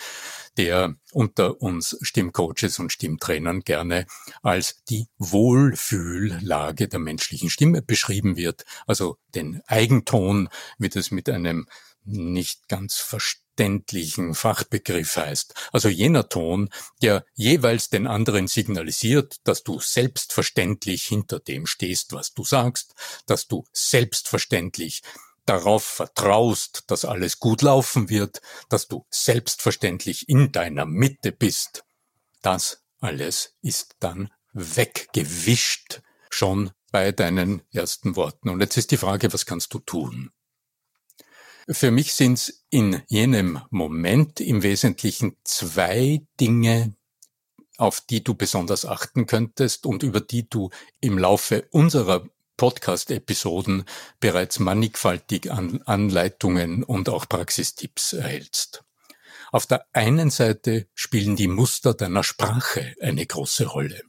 der 0.57 0.95
unter 1.13 1.61
uns 1.61 1.99
Stimmcoaches 2.03 2.79
und 2.79 2.93
Stimmtrainern 2.93 3.61
gerne 3.61 4.07
als 4.43 4.85
die 4.85 5.09
Wohlfühllage 5.19 6.89
der 6.89 7.01
menschlichen 7.01 7.51
Stimme 7.51 7.83
beschrieben 7.83 8.37
wird, 8.37 8.65
also 8.87 9.19
den 9.35 9.61
Eigenton, 9.67 10.49
wie 10.79 10.89
das 10.89 11.11
mit 11.11 11.29
einem 11.29 11.67
nicht 12.05 12.69
ganz 12.69 12.97
verständlichen 12.97 14.35
Fachbegriff 14.35 15.17
heißt. 15.17 15.55
Also 15.73 15.89
jener 15.89 16.29
Ton, 16.29 16.71
der 17.03 17.25
jeweils 17.35 17.89
den 17.89 18.07
anderen 18.07 18.47
signalisiert, 18.47 19.37
dass 19.45 19.63
du 19.63 19.81
selbstverständlich 19.81 21.05
hinter 21.05 21.41
dem 21.41 21.67
stehst, 21.67 22.13
was 22.13 22.35
du 22.35 22.45
sagst, 22.45 22.95
dass 23.27 23.47
du 23.47 23.65
selbstverständlich 23.73 25.03
darauf 25.47 25.85
vertraust, 25.85 26.85
dass 26.87 27.05
alles 27.05 27.39
gut 27.39 27.63
laufen 27.63 28.09
wird, 28.09 28.41
dass 28.69 28.89
du 28.89 29.07
selbstverständlich 29.11 30.29
in 30.29 30.53
deiner 30.53 30.87
Mitte 30.87 31.33
bist. 31.33 31.85
Das 32.43 32.83
alles 33.01 33.55
ist 33.61 33.97
dann 34.01 34.31
weggewischt 34.53 36.01
schon 36.31 36.71
bei 36.91 37.13
deinen 37.13 37.63
ersten 37.73 38.17
Worten. 38.17 38.49
Und 38.49 38.61
jetzt 38.61 38.77
ist 38.77 38.91
die 38.91 38.97
Frage, 38.97 39.33
was 39.33 39.47
kannst 39.47 39.75
du 39.75 39.81
tun? 39.81 40.31
Für 41.69 41.91
mich 41.91 42.13
sind 42.13 42.35
es 42.35 42.65
in 42.69 43.03
jenem 43.07 43.61
Moment 43.71 44.41
im 44.41 44.63
Wesentlichen 44.63 45.37
zwei 45.45 46.21
Dinge, 46.39 46.95
auf 47.79 48.03
die 48.03 48.23
du 48.23 48.35
besonders 48.35 48.85
achten 48.85 49.25
könntest 49.25 49.87
und 49.87 50.03
über 50.03 50.21
die 50.21 50.49
du 50.49 50.69
im 51.01 51.17
Laufe 51.17 51.67
unserer 51.71 52.29
Podcast-Episoden 52.59 53.85
bereits 54.21 54.59
mannigfaltig 54.59 55.51
an 55.51 55.81
Anleitungen 55.87 56.85
und 56.85 57.09
auch 57.09 57.27
Praxistipps 57.27 58.13
erhältst. 58.13 58.85
Auf 59.51 59.67
der 59.67 59.87
einen 59.95 60.31
Seite 60.31 60.87
spielen 60.95 61.35
die 61.35 61.49
Muster 61.49 61.95
deiner 61.95 62.25
Sprache 62.25 62.95
eine 63.01 63.25
große 63.25 63.67
Rolle. 63.67 64.03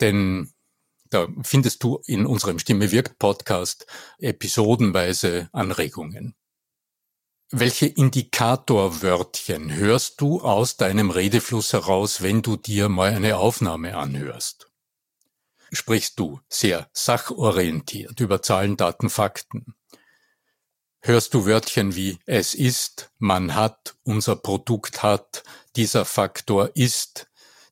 Denn 0.00 0.52
da 1.10 1.28
findest 1.42 1.82
du 1.82 2.00
in 2.06 2.24
unserem 2.24 2.58
Stimme 2.58 2.90
wirkt 2.90 3.18
Podcast 3.18 3.86
episodenweise 4.18 5.50
Anregungen. 5.52 6.34
Welche 7.50 7.86
Indikatorwörtchen 7.86 9.74
hörst 9.74 10.20
du 10.20 10.40
aus 10.40 10.76
deinem 10.76 11.10
Redefluss 11.10 11.74
heraus, 11.74 12.22
wenn 12.22 12.40
du 12.40 12.56
dir 12.56 12.88
mal 12.88 13.12
eine 13.12 13.36
Aufnahme 13.36 13.96
anhörst? 13.96 14.70
Sprichst 15.70 16.18
du 16.18 16.40
sehr 16.48 16.88
sachorientiert 16.92 18.18
über 18.20 18.40
Zahlen, 18.40 18.76
Daten, 18.76 19.10
Fakten? 19.10 19.74
Hörst 21.00 21.34
du 21.34 21.44
Wörtchen 21.44 21.94
wie 21.94 22.18
es 22.24 22.54
ist, 22.54 23.10
man 23.18 23.54
hat, 23.54 23.94
unser 24.04 24.36
Produkt 24.36 25.02
hat, 25.02 25.44
dieser 25.76 26.06
Faktor 26.06 26.70
ist, 26.74 27.28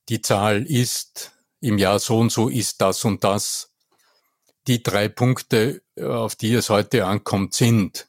die 0.07 0.21
Zahl 0.21 0.67
ist, 0.67 1.31
im 1.61 1.79
Jahr 1.79 1.97
so 1.97 2.19
und 2.19 2.31
so 2.31 2.47
ist 2.47 2.79
das 2.79 3.03
und 3.05 3.23
das. 3.23 3.71
Die 4.67 4.83
drei 4.83 5.09
Punkte, 5.09 5.81
auf 5.99 6.35
die 6.35 6.53
es 6.53 6.69
heute 6.69 7.05
ankommt, 7.05 7.55
sind 7.55 8.07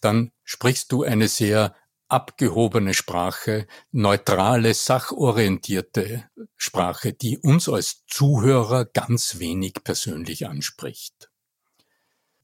dann 0.00 0.31
sprichst 0.52 0.92
du 0.92 1.02
eine 1.02 1.28
sehr 1.28 1.74
abgehobene 2.08 2.92
Sprache, 2.92 3.66
neutrale, 3.90 4.74
sachorientierte 4.74 6.28
Sprache, 6.58 7.14
die 7.14 7.38
uns 7.38 7.70
als 7.70 8.04
Zuhörer 8.06 8.84
ganz 8.84 9.38
wenig 9.38 9.82
persönlich 9.82 10.46
anspricht. 10.46 11.30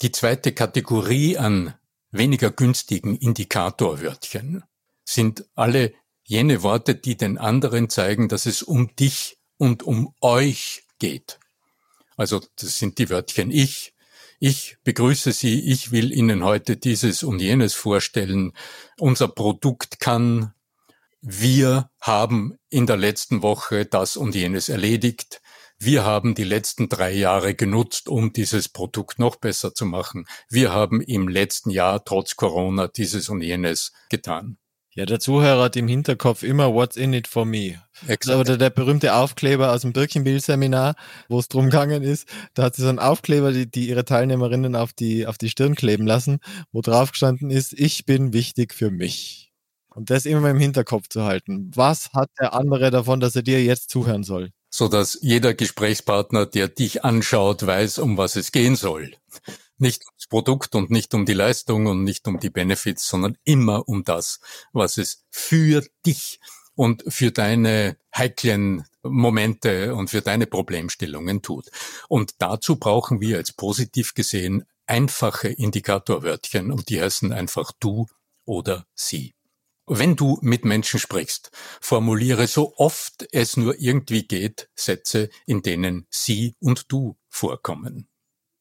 Die 0.01 0.11
zweite 0.11 0.55
Kategorie 0.55 1.37
an 1.37 1.75
weniger 2.11 2.51
günstigen 2.51 3.14
Indikatorwörtchen 3.14 4.64
sind 5.05 5.44
alle 5.55 5.92
jene 6.25 6.62
Worte, 6.62 6.94
die 6.94 7.18
den 7.18 7.37
anderen 7.37 7.90
zeigen, 7.90 8.31
dass 8.31 8.47
es 8.47 8.62
um 8.62 8.97
dich 8.97 9.38
und 9.59 9.83
um 9.83 10.14
euch 10.23 10.85
geht. 10.99 11.38
Also 12.16 12.40
das 12.57 12.79
sind 12.79 12.97
die 12.97 13.11
Wörtchen 13.11 13.51
ich, 13.51 13.92
ich 14.38 14.77
begrüße 14.85 15.33
Sie, 15.33 15.70
ich 15.70 15.90
will 15.90 16.12
Ihnen 16.12 16.44
heute 16.44 16.77
dieses 16.77 17.22
und 17.22 17.40
jenes 17.40 17.74
vorstellen. 17.74 18.53
Unser 18.98 19.29
Produkt 19.29 20.01
kann, 20.01 20.53
wir 21.20 21.90
haben 22.01 22.57
in 22.70 22.87
der 22.87 22.96
letzten 22.96 23.42
Woche 23.42 23.85
das 23.85 24.16
und 24.16 24.35
jenes 24.35 24.68
erledigt. 24.68 25.42
Wir 25.81 26.05
haben 26.05 26.35
die 26.35 26.44
letzten 26.44 26.88
drei 26.88 27.12
Jahre 27.12 27.55
genutzt, 27.55 28.09
um 28.09 28.33
dieses 28.33 28.68
Produkt 28.68 29.18
noch 29.18 29.37
besser 29.37 29.74
zu 29.74 29.87
machen. 29.87 30.27
Wir 30.48 30.72
haben 30.72 31.01
im 31.01 31.29
letzten 31.29 31.70
Jahr 31.70 32.05
trotz 32.05 32.37
Corona 32.37 32.88
dieses 32.88 33.29
und 33.29 33.42
jenes 33.42 33.92
getan. 34.09 34.59
Ja, 34.98 35.06
der 35.06 35.20
Zuhörer 35.20 35.62
hat 35.62 35.76
im 35.76 35.87
Hinterkopf 35.87 36.42
immer 36.42 36.74
What's 36.74 36.96
in 36.96 37.12
it 37.12 37.28
for 37.28 37.44
me. 37.44 37.80
Exakt. 38.08 38.37
Oder 38.37 38.58
der 38.58 38.70
berühmte 38.70 39.14
Aufkleber 39.14 39.72
aus 39.72 39.82
dem 39.82 39.92
Birkenbill-Seminar, 39.92 40.96
wo 41.28 41.38
es 41.38 41.46
drum 41.46 41.66
gegangen 41.66 42.02
ist, 42.02 42.28
da 42.54 42.64
hat 42.64 42.74
sie 42.74 42.82
so 42.82 42.88
einen 42.88 42.98
Aufkleber, 42.98 43.52
die, 43.52 43.70
die 43.70 43.88
ihre 43.88 44.04
Teilnehmerinnen 44.04 44.74
auf 44.74 44.92
die, 44.92 45.28
auf 45.28 45.38
die 45.38 45.50
Stirn 45.50 45.76
kleben 45.76 46.04
lassen, 46.04 46.40
wo 46.72 46.80
drauf 46.80 47.12
gestanden 47.12 47.48
ist, 47.48 47.74
ich 47.74 48.06
bin 48.06 48.32
wichtig 48.32 48.74
für 48.74 48.90
mich. 48.90 49.52
Und 49.94 50.11
das 50.11 50.26
immer 50.26 50.50
im 50.50 50.58
Hinterkopf 50.58 51.08
zu 51.08 51.22
halten. 51.22 51.70
Was 51.76 52.11
hat 52.12 52.30
der 52.40 52.52
andere 52.54 52.90
davon, 52.90 53.20
dass 53.20 53.37
er 53.37 53.42
dir 53.42 53.62
jetzt 53.62 53.90
zuhören 53.90 54.24
soll? 54.24 54.50
So 54.68 54.88
dass 54.88 55.16
jeder 55.22 55.54
Gesprächspartner, 55.54 56.44
der 56.44 56.66
dich 56.66 57.04
anschaut, 57.04 57.64
weiß, 57.64 57.98
um 57.98 58.16
was 58.16 58.34
es 58.34 58.50
gehen 58.50 58.74
soll 58.74 59.12
nicht 59.79 60.05
ums 60.07 60.27
Produkt 60.29 60.75
und 60.75 60.91
nicht 60.91 61.14
um 61.14 61.25
die 61.25 61.35
Leistung 61.35 61.87
und 61.87 62.05
nicht 62.05 62.27
um 62.29 62.38
die 62.38 62.51
Benefits, 62.51 63.09
sondern 63.09 63.38
immer 63.45 63.88
um 63.88 64.05
das, 64.05 64.41
was 64.73 64.99
es 64.99 65.25
für 65.31 65.85
dich 66.05 66.41
und 66.75 67.05
für 67.09 67.33
deine 67.33 67.97
heiklen 68.17 68.85
Momente 69.03 69.95
und 69.95 70.11
für 70.11 70.23
deine 70.23 70.47
Problemstellungen 70.47 71.43
tut. 71.43 71.71
Und 72.09 72.35
dazu 72.38 72.77
brauchen 72.77 73.21
wir 73.21 73.37
als 73.37 73.53
positiv 73.53 74.14
gesehen 74.14 74.64
einfache 74.87 75.49
Indikatorwörtchen 75.49 76.73
und 76.73 76.88
die 76.88 77.01
heißen 77.01 77.33
einfach 77.33 77.73
du 77.81 78.07
oder 78.45 78.87
sie. 78.95 79.35
Wenn 79.87 80.17
du 80.17 80.38
mit 80.43 80.64
Menschen 80.64 81.01
sprichst, 81.01 81.51
formuliere 81.81 82.47
so 82.47 82.75
oft 82.77 83.27
es 83.33 83.57
nur 83.57 83.81
irgendwie 83.81 84.27
geht 84.27 84.69
Sätze, 84.75 85.31
in 85.47 85.62
denen 85.62 86.07
sie 86.11 86.55
und 86.61 86.93
du 86.93 87.17
vorkommen. 87.29 88.09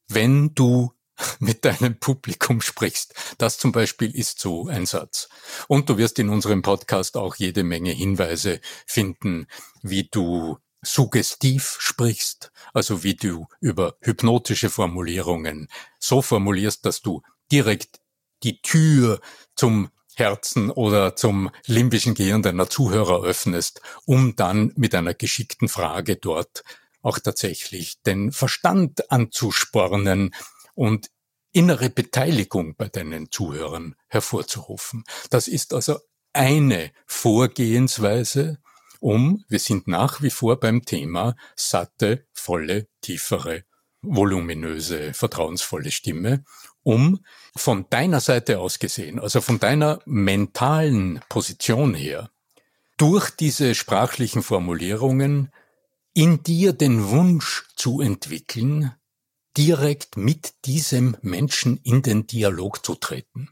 Wenn 0.08 0.54
du 0.54 0.92
mit 1.38 1.64
deinem 1.64 1.98
Publikum 1.98 2.60
sprichst. 2.60 3.14
Das 3.38 3.58
zum 3.58 3.72
Beispiel 3.72 4.14
ist 4.14 4.40
so 4.40 4.68
ein 4.68 4.86
Satz. 4.86 5.28
Und 5.66 5.88
du 5.88 5.98
wirst 5.98 6.18
in 6.18 6.28
unserem 6.28 6.62
Podcast 6.62 7.16
auch 7.16 7.36
jede 7.36 7.64
Menge 7.64 7.90
Hinweise 7.90 8.60
finden, 8.86 9.46
wie 9.82 10.08
du 10.10 10.58
suggestiv 10.82 11.76
sprichst, 11.80 12.52
also 12.72 13.02
wie 13.02 13.14
du 13.14 13.46
über 13.60 13.96
hypnotische 14.00 14.70
Formulierungen 14.70 15.68
so 15.98 16.22
formulierst, 16.22 16.84
dass 16.86 17.02
du 17.02 17.22
direkt 17.50 18.00
die 18.44 18.62
Tür 18.62 19.20
zum 19.56 19.90
Herzen 20.14 20.70
oder 20.70 21.16
zum 21.16 21.50
limbischen 21.66 22.14
Gehirn 22.14 22.42
deiner 22.42 22.68
Zuhörer 22.68 23.22
öffnest, 23.22 23.80
um 24.04 24.36
dann 24.36 24.72
mit 24.76 24.94
einer 24.94 25.14
geschickten 25.14 25.68
Frage 25.68 26.16
dort 26.16 26.64
auch 27.02 27.18
tatsächlich 27.18 28.02
den 28.02 28.32
Verstand 28.32 29.10
anzuspornen, 29.10 30.34
und 30.78 31.10
innere 31.50 31.90
Beteiligung 31.90 32.76
bei 32.76 32.88
deinen 32.88 33.32
Zuhörern 33.32 33.96
hervorzurufen. 34.06 35.02
Das 35.28 35.48
ist 35.48 35.74
also 35.74 35.98
eine 36.32 36.92
Vorgehensweise, 37.04 38.58
um, 39.00 39.44
wir 39.48 39.58
sind 39.58 39.88
nach 39.88 40.22
wie 40.22 40.30
vor 40.30 40.60
beim 40.60 40.84
Thema 40.84 41.34
satte, 41.56 42.26
volle, 42.32 42.86
tiefere, 43.00 43.64
voluminöse, 44.02 45.14
vertrauensvolle 45.14 45.90
Stimme, 45.90 46.44
um 46.84 47.24
von 47.56 47.90
deiner 47.90 48.20
Seite 48.20 48.60
aus 48.60 48.78
gesehen, 48.78 49.18
also 49.18 49.40
von 49.40 49.58
deiner 49.58 49.98
mentalen 50.04 51.20
Position 51.28 51.92
her, 51.92 52.30
durch 52.98 53.30
diese 53.30 53.74
sprachlichen 53.74 54.44
Formulierungen 54.44 55.50
in 56.14 56.44
dir 56.44 56.72
den 56.72 57.08
Wunsch 57.08 57.64
zu 57.74 58.00
entwickeln, 58.00 58.92
direkt 59.56 60.16
mit 60.16 60.54
diesem 60.64 61.16
Menschen 61.22 61.78
in 61.82 62.02
den 62.02 62.26
Dialog 62.26 62.84
zu 62.84 62.94
treten. 62.94 63.50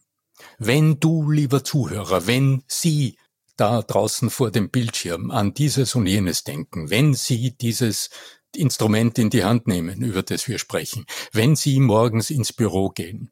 Wenn 0.59 1.01
du, 1.01 1.31
lieber 1.31 1.65
Zuhörer, 1.65 2.27
wenn 2.27 2.63
Sie 2.69 3.17
da 3.57 3.83
draußen 3.83 4.31
vor 4.31 4.51
dem 4.51 4.71
Bildschirm 4.71 5.31
an 5.31 5.55
dieses 5.55 5.95
und 5.95 6.07
jenes 6.07 6.45
denken, 6.45 6.91
wenn 6.91 7.15
Sie 7.15 7.57
dieses 7.57 8.11
Instrument 8.55 9.19
in 9.19 9.31
die 9.31 9.45
Hand 9.45 9.67
nehmen, 9.67 10.03
über 10.03 10.23
das 10.23 10.49
wir 10.49 10.59
sprechen. 10.59 11.07
Wenn 11.33 11.57
Sie 11.57 11.81
morgens 11.81 12.31
ins 12.31 12.53
Büro 12.53 12.91
gehen, 12.91 13.31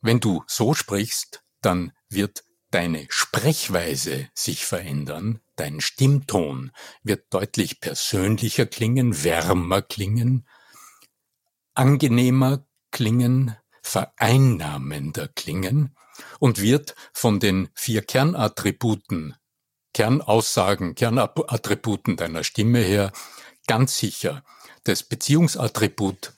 wenn 0.00 0.20
du 0.20 0.42
so 0.46 0.74
sprichst, 0.74 1.42
dann 1.60 1.92
wird 2.08 2.44
deine 2.70 3.06
Sprechweise 3.08 4.28
sich 4.34 4.64
verändern, 4.64 5.40
dein 5.56 5.80
Stimmton 5.80 6.72
wird 7.02 7.32
deutlich 7.32 7.80
persönlicher 7.80 8.66
klingen, 8.66 9.22
wärmer 9.22 9.80
klingen, 9.80 10.46
angenehmer 11.74 12.66
klingen, 12.90 13.56
vereinnahmender 13.82 15.28
klingen 15.28 15.94
und 16.38 16.60
wird 16.60 16.94
von 17.12 17.40
den 17.40 17.68
vier 17.74 18.02
Kernattributen, 18.02 19.36
Kernaussagen, 19.92 20.94
Kernattributen 20.94 22.16
deiner 22.16 22.44
Stimme 22.44 22.80
her 22.80 23.12
ganz 23.66 23.98
sicher 23.98 24.44
das 24.84 25.02
Beziehungsattribut 25.02 26.34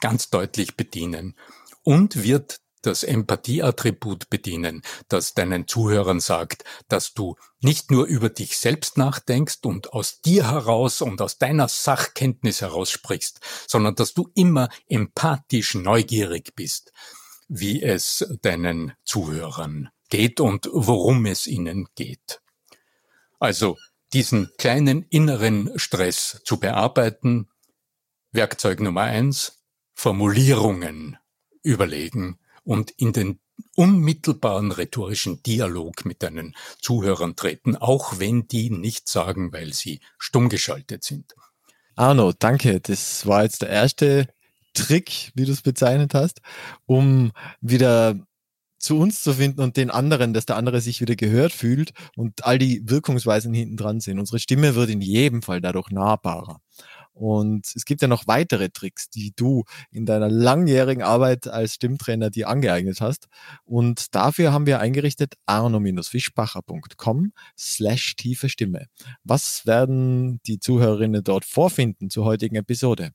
ganz 0.00 0.30
deutlich 0.30 0.76
bedienen 0.76 1.36
und 1.82 2.22
wird 2.22 2.60
das 2.82 3.02
Empathieattribut 3.02 4.30
bedienen, 4.30 4.82
das 5.08 5.34
deinen 5.34 5.66
Zuhörern 5.68 6.20
sagt, 6.20 6.64
dass 6.88 7.14
du 7.14 7.36
nicht 7.60 7.90
nur 7.90 8.06
über 8.06 8.28
dich 8.28 8.58
selbst 8.58 8.96
nachdenkst 8.96 9.58
und 9.64 9.92
aus 9.92 10.20
dir 10.20 10.50
heraus 10.50 11.00
und 11.00 11.20
aus 11.20 11.38
deiner 11.38 11.68
Sachkenntnis 11.68 12.60
heraus 12.60 12.90
sprichst, 12.90 13.40
sondern 13.66 13.94
dass 13.94 14.14
du 14.14 14.30
immer 14.34 14.68
empathisch 14.86 15.74
neugierig 15.74 16.54
bist, 16.54 16.92
wie 17.48 17.82
es 17.82 18.26
deinen 18.42 18.92
Zuhörern 19.04 19.90
geht 20.10 20.40
und 20.40 20.68
worum 20.72 21.26
es 21.26 21.46
ihnen 21.46 21.88
geht. 21.94 22.40
Also 23.38 23.76
diesen 24.12 24.50
kleinen 24.58 25.02
inneren 25.02 25.78
Stress 25.78 26.40
zu 26.44 26.58
bearbeiten, 26.58 27.48
Werkzeug 28.32 28.80
Nummer 28.80 29.02
eins, 29.02 29.64
Formulierungen 29.94 31.18
überlegen, 31.62 32.38
und 32.68 32.90
in 32.90 33.14
den 33.14 33.40
unmittelbaren 33.76 34.72
rhetorischen 34.72 35.42
Dialog 35.42 36.04
mit 36.04 36.22
deinen 36.22 36.54
Zuhörern 36.82 37.34
treten, 37.34 37.76
auch 37.76 38.18
wenn 38.18 38.46
die 38.46 38.68
nichts 38.68 39.10
sagen, 39.10 39.54
weil 39.54 39.72
sie 39.72 40.00
stumm 40.18 40.50
geschaltet 40.50 41.02
sind. 41.02 41.34
Arno, 41.96 42.32
danke. 42.38 42.78
Das 42.80 43.26
war 43.26 43.42
jetzt 43.42 43.62
der 43.62 43.70
erste 43.70 44.28
Trick, 44.74 45.32
wie 45.34 45.46
du 45.46 45.52
es 45.52 45.62
bezeichnet 45.62 46.12
hast, 46.12 46.42
um 46.84 47.32
wieder 47.62 48.20
zu 48.78 48.98
uns 48.98 49.22
zu 49.22 49.32
finden 49.32 49.62
und 49.62 49.78
den 49.78 49.90
anderen, 49.90 50.34
dass 50.34 50.44
der 50.44 50.56
andere 50.56 50.82
sich 50.82 51.00
wieder 51.00 51.16
gehört 51.16 51.52
fühlt 51.52 51.94
und 52.16 52.44
all 52.44 52.58
die 52.58 52.82
Wirkungsweisen 52.84 53.54
hinten 53.54 53.78
dran 53.78 54.00
sind. 54.00 54.18
Unsere 54.18 54.38
Stimme 54.38 54.74
wird 54.74 54.90
in 54.90 55.00
jedem 55.00 55.40
Fall 55.40 55.62
dadurch 55.62 55.90
nahbarer. 55.90 56.60
Und 57.18 57.72
es 57.74 57.84
gibt 57.84 58.00
ja 58.00 58.06
noch 58.06 58.28
weitere 58.28 58.68
Tricks, 58.68 59.10
die 59.10 59.32
du 59.34 59.64
in 59.90 60.06
deiner 60.06 60.30
langjährigen 60.30 61.02
Arbeit 61.02 61.48
als 61.48 61.74
Stimmtrainer 61.74 62.30
dir 62.30 62.48
angeeignet 62.48 63.00
hast. 63.00 63.26
Und 63.64 64.14
dafür 64.14 64.52
haben 64.52 64.66
wir 64.66 64.78
eingerichtet 64.78 65.34
arno-fischbacher.com 65.46 67.32
slash 67.58 68.14
tiefe 68.14 68.48
Stimme. 68.48 68.86
Was 69.24 69.66
werden 69.66 70.40
die 70.46 70.60
Zuhörerinnen 70.60 71.24
dort 71.24 71.44
vorfinden 71.44 72.08
zur 72.08 72.24
heutigen 72.24 72.54
Episode? 72.54 73.10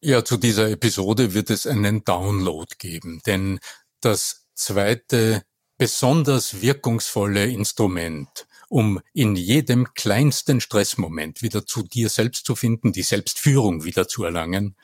Ja, 0.00 0.24
zu 0.24 0.36
dieser 0.36 0.70
Episode 0.70 1.34
wird 1.34 1.50
es 1.50 1.66
einen 1.66 2.04
Download 2.04 2.72
geben, 2.78 3.20
denn 3.26 3.58
das 4.00 4.46
zweite 4.54 5.42
besonders 5.76 6.62
wirkungsvolle 6.62 7.46
Instrument, 7.46 8.46
um 8.68 9.00
in 9.12 9.36
jedem 9.36 9.92
kleinsten 9.94 10.60
Stressmoment 10.60 11.42
wieder 11.42 11.66
zu 11.66 11.82
dir 11.82 12.08
selbst 12.08 12.46
zu 12.46 12.56
finden, 12.56 12.92
die 12.92 13.02
Selbstführung 13.02 13.84
wieder 13.84 14.08
zu 14.08 14.24
erlangen, 14.24 14.76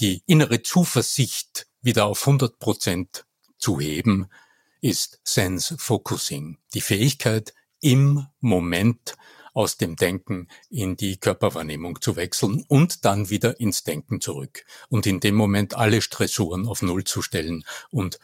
die 0.00 0.22
innere 0.26 0.62
Zuversicht 0.62 1.66
wieder 1.82 2.06
auf 2.06 2.26
100 2.26 2.58
Prozent 2.58 3.26
zu 3.58 3.80
heben, 3.80 4.28
ist 4.80 5.20
Sense 5.24 5.76
Focusing, 5.78 6.58
die 6.74 6.80
Fähigkeit, 6.80 7.54
im 7.80 8.26
Moment 8.40 9.16
aus 9.52 9.76
dem 9.76 9.94
Denken 9.94 10.48
in 10.68 10.96
die 10.96 11.18
Körperwahrnehmung 11.18 12.00
zu 12.00 12.16
wechseln 12.16 12.64
und 12.66 13.04
dann 13.04 13.30
wieder 13.30 13.60
ins 13.60 13.84
Denken 13.84 14.20
zurück 14.20 14.64
und 14.88 15.06
in 15.06 15.20
dem 15.20 15.36
Moment 15.36 15.74
alle 15.74 16.02
Stressoren 16.02 16.66
auf 16.66 16.82
Null 16.82 17.04
zu 17.04 17.22
stellen 17.22 17.64
und 17.90 18.18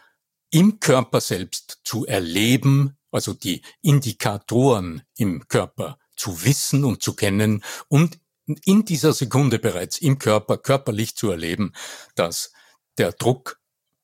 im 0.51 0.81
Körper 0.81 1.21
selbst 1.21 1.81
zu 1.85 2.05
erleben, 2.07 2.97
also 3.11 3.35
die 3.35 3.63
Indikatoren 3.83 5.03
im 5.17 5.47
Körper 5.49 5.99
zu 6.17 6.45
wissen 6.45 6.85
und 6.85 7.03
zu 7.03 7.15
kennen 7.15 7.65
und 7.89 8.19
in 8.65 8.85
dieser 8.85 9.13
Sekunde 9.13 9.59
bereits 9.59 9.99
im 9.99 10.19
Körper 10.19 10.59
körperlich 10.59 11.17
zu 11.17 11.31
erleben, 11.31 11.73
dass 12.15 12.53
der 12.99 13.13
Druck 13.13 13.61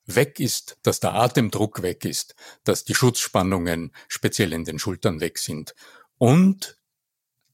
weg 0.06 0.38
ist, 0.40 0.78
dass 0.82 1.00
der 1.00 1.14
Atemdruck 1.14 1.82
weg 1.82 2.04
ist, 2.04 2.34
dass 2.64 2.84
die 2.84 2.94
Schutzspannungen 2.94 3.92
speziell 4.08 4.52
in 4.52 4.64
den 4.64 4.78
Schultern 4.78 5.20
weg 5.20 5.38
sind 5.38 5.74
und 6.18 6.78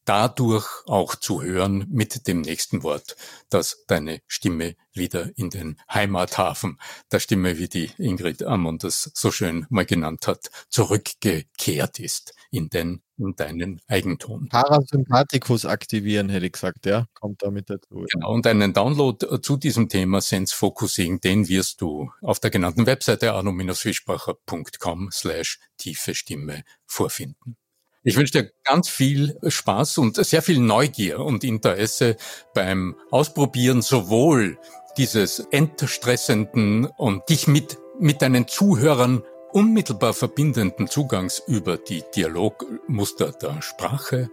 dadurch 0.05 0.67
auch 0.87 1.15
zu 1.15 1.43
hören 1.43 1.87
mit 1.91 2.27
dem 2.27 2.41
nächsten 2.41 2.83
Wort, 2.83 3.17
dass 3.51 3.85
deine 3.87 4.21
Stimme 4.27 4.77
wieder 4.93 5.31
in 5.37 5.51
den 5.51 5.81
Heimathafen 5.93 6.79
der 7.11 7.21
Stimme, 7.21 7.59
wie 7.59 7.69
die 7.69 7.91
Ingrid 7.99 8.43
Ammon 8.43 8.79
das 8.79 9.11
so 9.15 9.31
schön 9.31 9.67
mal 9.71 9.87
genannt 9.87 10.27
hat, 10.27 10.51
zurückgekehrt 10.69 11.99
ist 11.99 12.35
in 12.51 12.69
den 12.69 13.03
in 13.19 13.37
deinen 13.37 13.81
Eigenton. 13.87 14.49
Parasympathikus 14.49 15.65
aktivieren, 15.65 16.29
hätte 16.29 16.47
ich 16.47 16.53
gesagt, 16.53 16.87
ja, 16.87 17.07
kommt 17.15 17.43
damit 17.43 17.71
dazu. 17.71 18.05
Genau, 18.11 18.33
und 18.33 18.47
einen 18.47 18.73
Download 18.73 19.41
zu 19.41 19.57
diesem 19.57 19.89
Thema 19.89 20.21
Sense 20.21 20.55
Focusing, 20.55 21.21
den 21.21 21.49
wirst 21.49 21.81
du 21.81 22.11
auf 22.21 22.41
der 22.41 22.51
genannten 22.51 22.87
Webseite 22.87 23.33
arno-fischbacher.com 23.33 25.11
slash 25.13 25.61
tiefe 25.77 26.15
Stimme 26.15 26.65
vorfinden. 26.87 27.57
Ich 28.05 28.17
wünsche 28.17 28.33
dir 28.33 28.53
ganz 28.65 28.89
viel 28.89 29.39
Spaß 29.47 29.99
und 29.99 30.17
sehr 30.17 30.43
viel 30.43 30.59
Neugier 30.59 31.21
und 31.21 31.45
Interesse 31.45 32.17
beim 32.53 32.97
Ausprobieren 33.13 33.81
sowohl 33.81 34.59
dieses 34.97 35.47
entstressenden 35.51 36.87
und 36.87 37.29
dich 37.29 37.47
mit, 37.47 37.79
mit 38.01 38.21
deinen 38.21 38.49
Zuhörern 38.49 39.23
unmittelbar 39.53 40.15
verbindenden 40.15 40.89
Zugangs 40.89 41.43
über 41.47 41.77
die 41.77 42.03
Dialogmuster 42.17 43.33
der 43.33 43.63
Sprache 43.63 44.31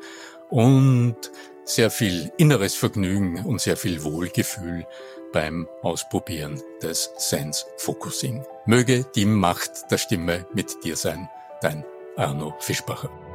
und 0.50 1.18
sehr 1.64 1.92
viel 1.92 2.32
inneres 2.38 2.74
Vergnügen 2.74 3.46
und 3.46 3.62
sehr 3.62 3.78
viel 3.78 4.04
Wohlgefühl 4.04 4.88
beim 5.32 5.68
Ausprobieren 5.84 6.60
des 6.82 7.12
Sense 7.18 7.66
Focusing. 7.78 8.44
Möge 8.66 9.06
die 9.14 9.26
Macht 9.26 9.92
der 9.92 10.00
Stimme 10.00 10.48
mit 10.56 10.84
dir 10.84 10.96
sein, 10.96 11.30
dein 11.62 11.86
Arno 12.16 12.56
Fischbacher. 12.60 13.29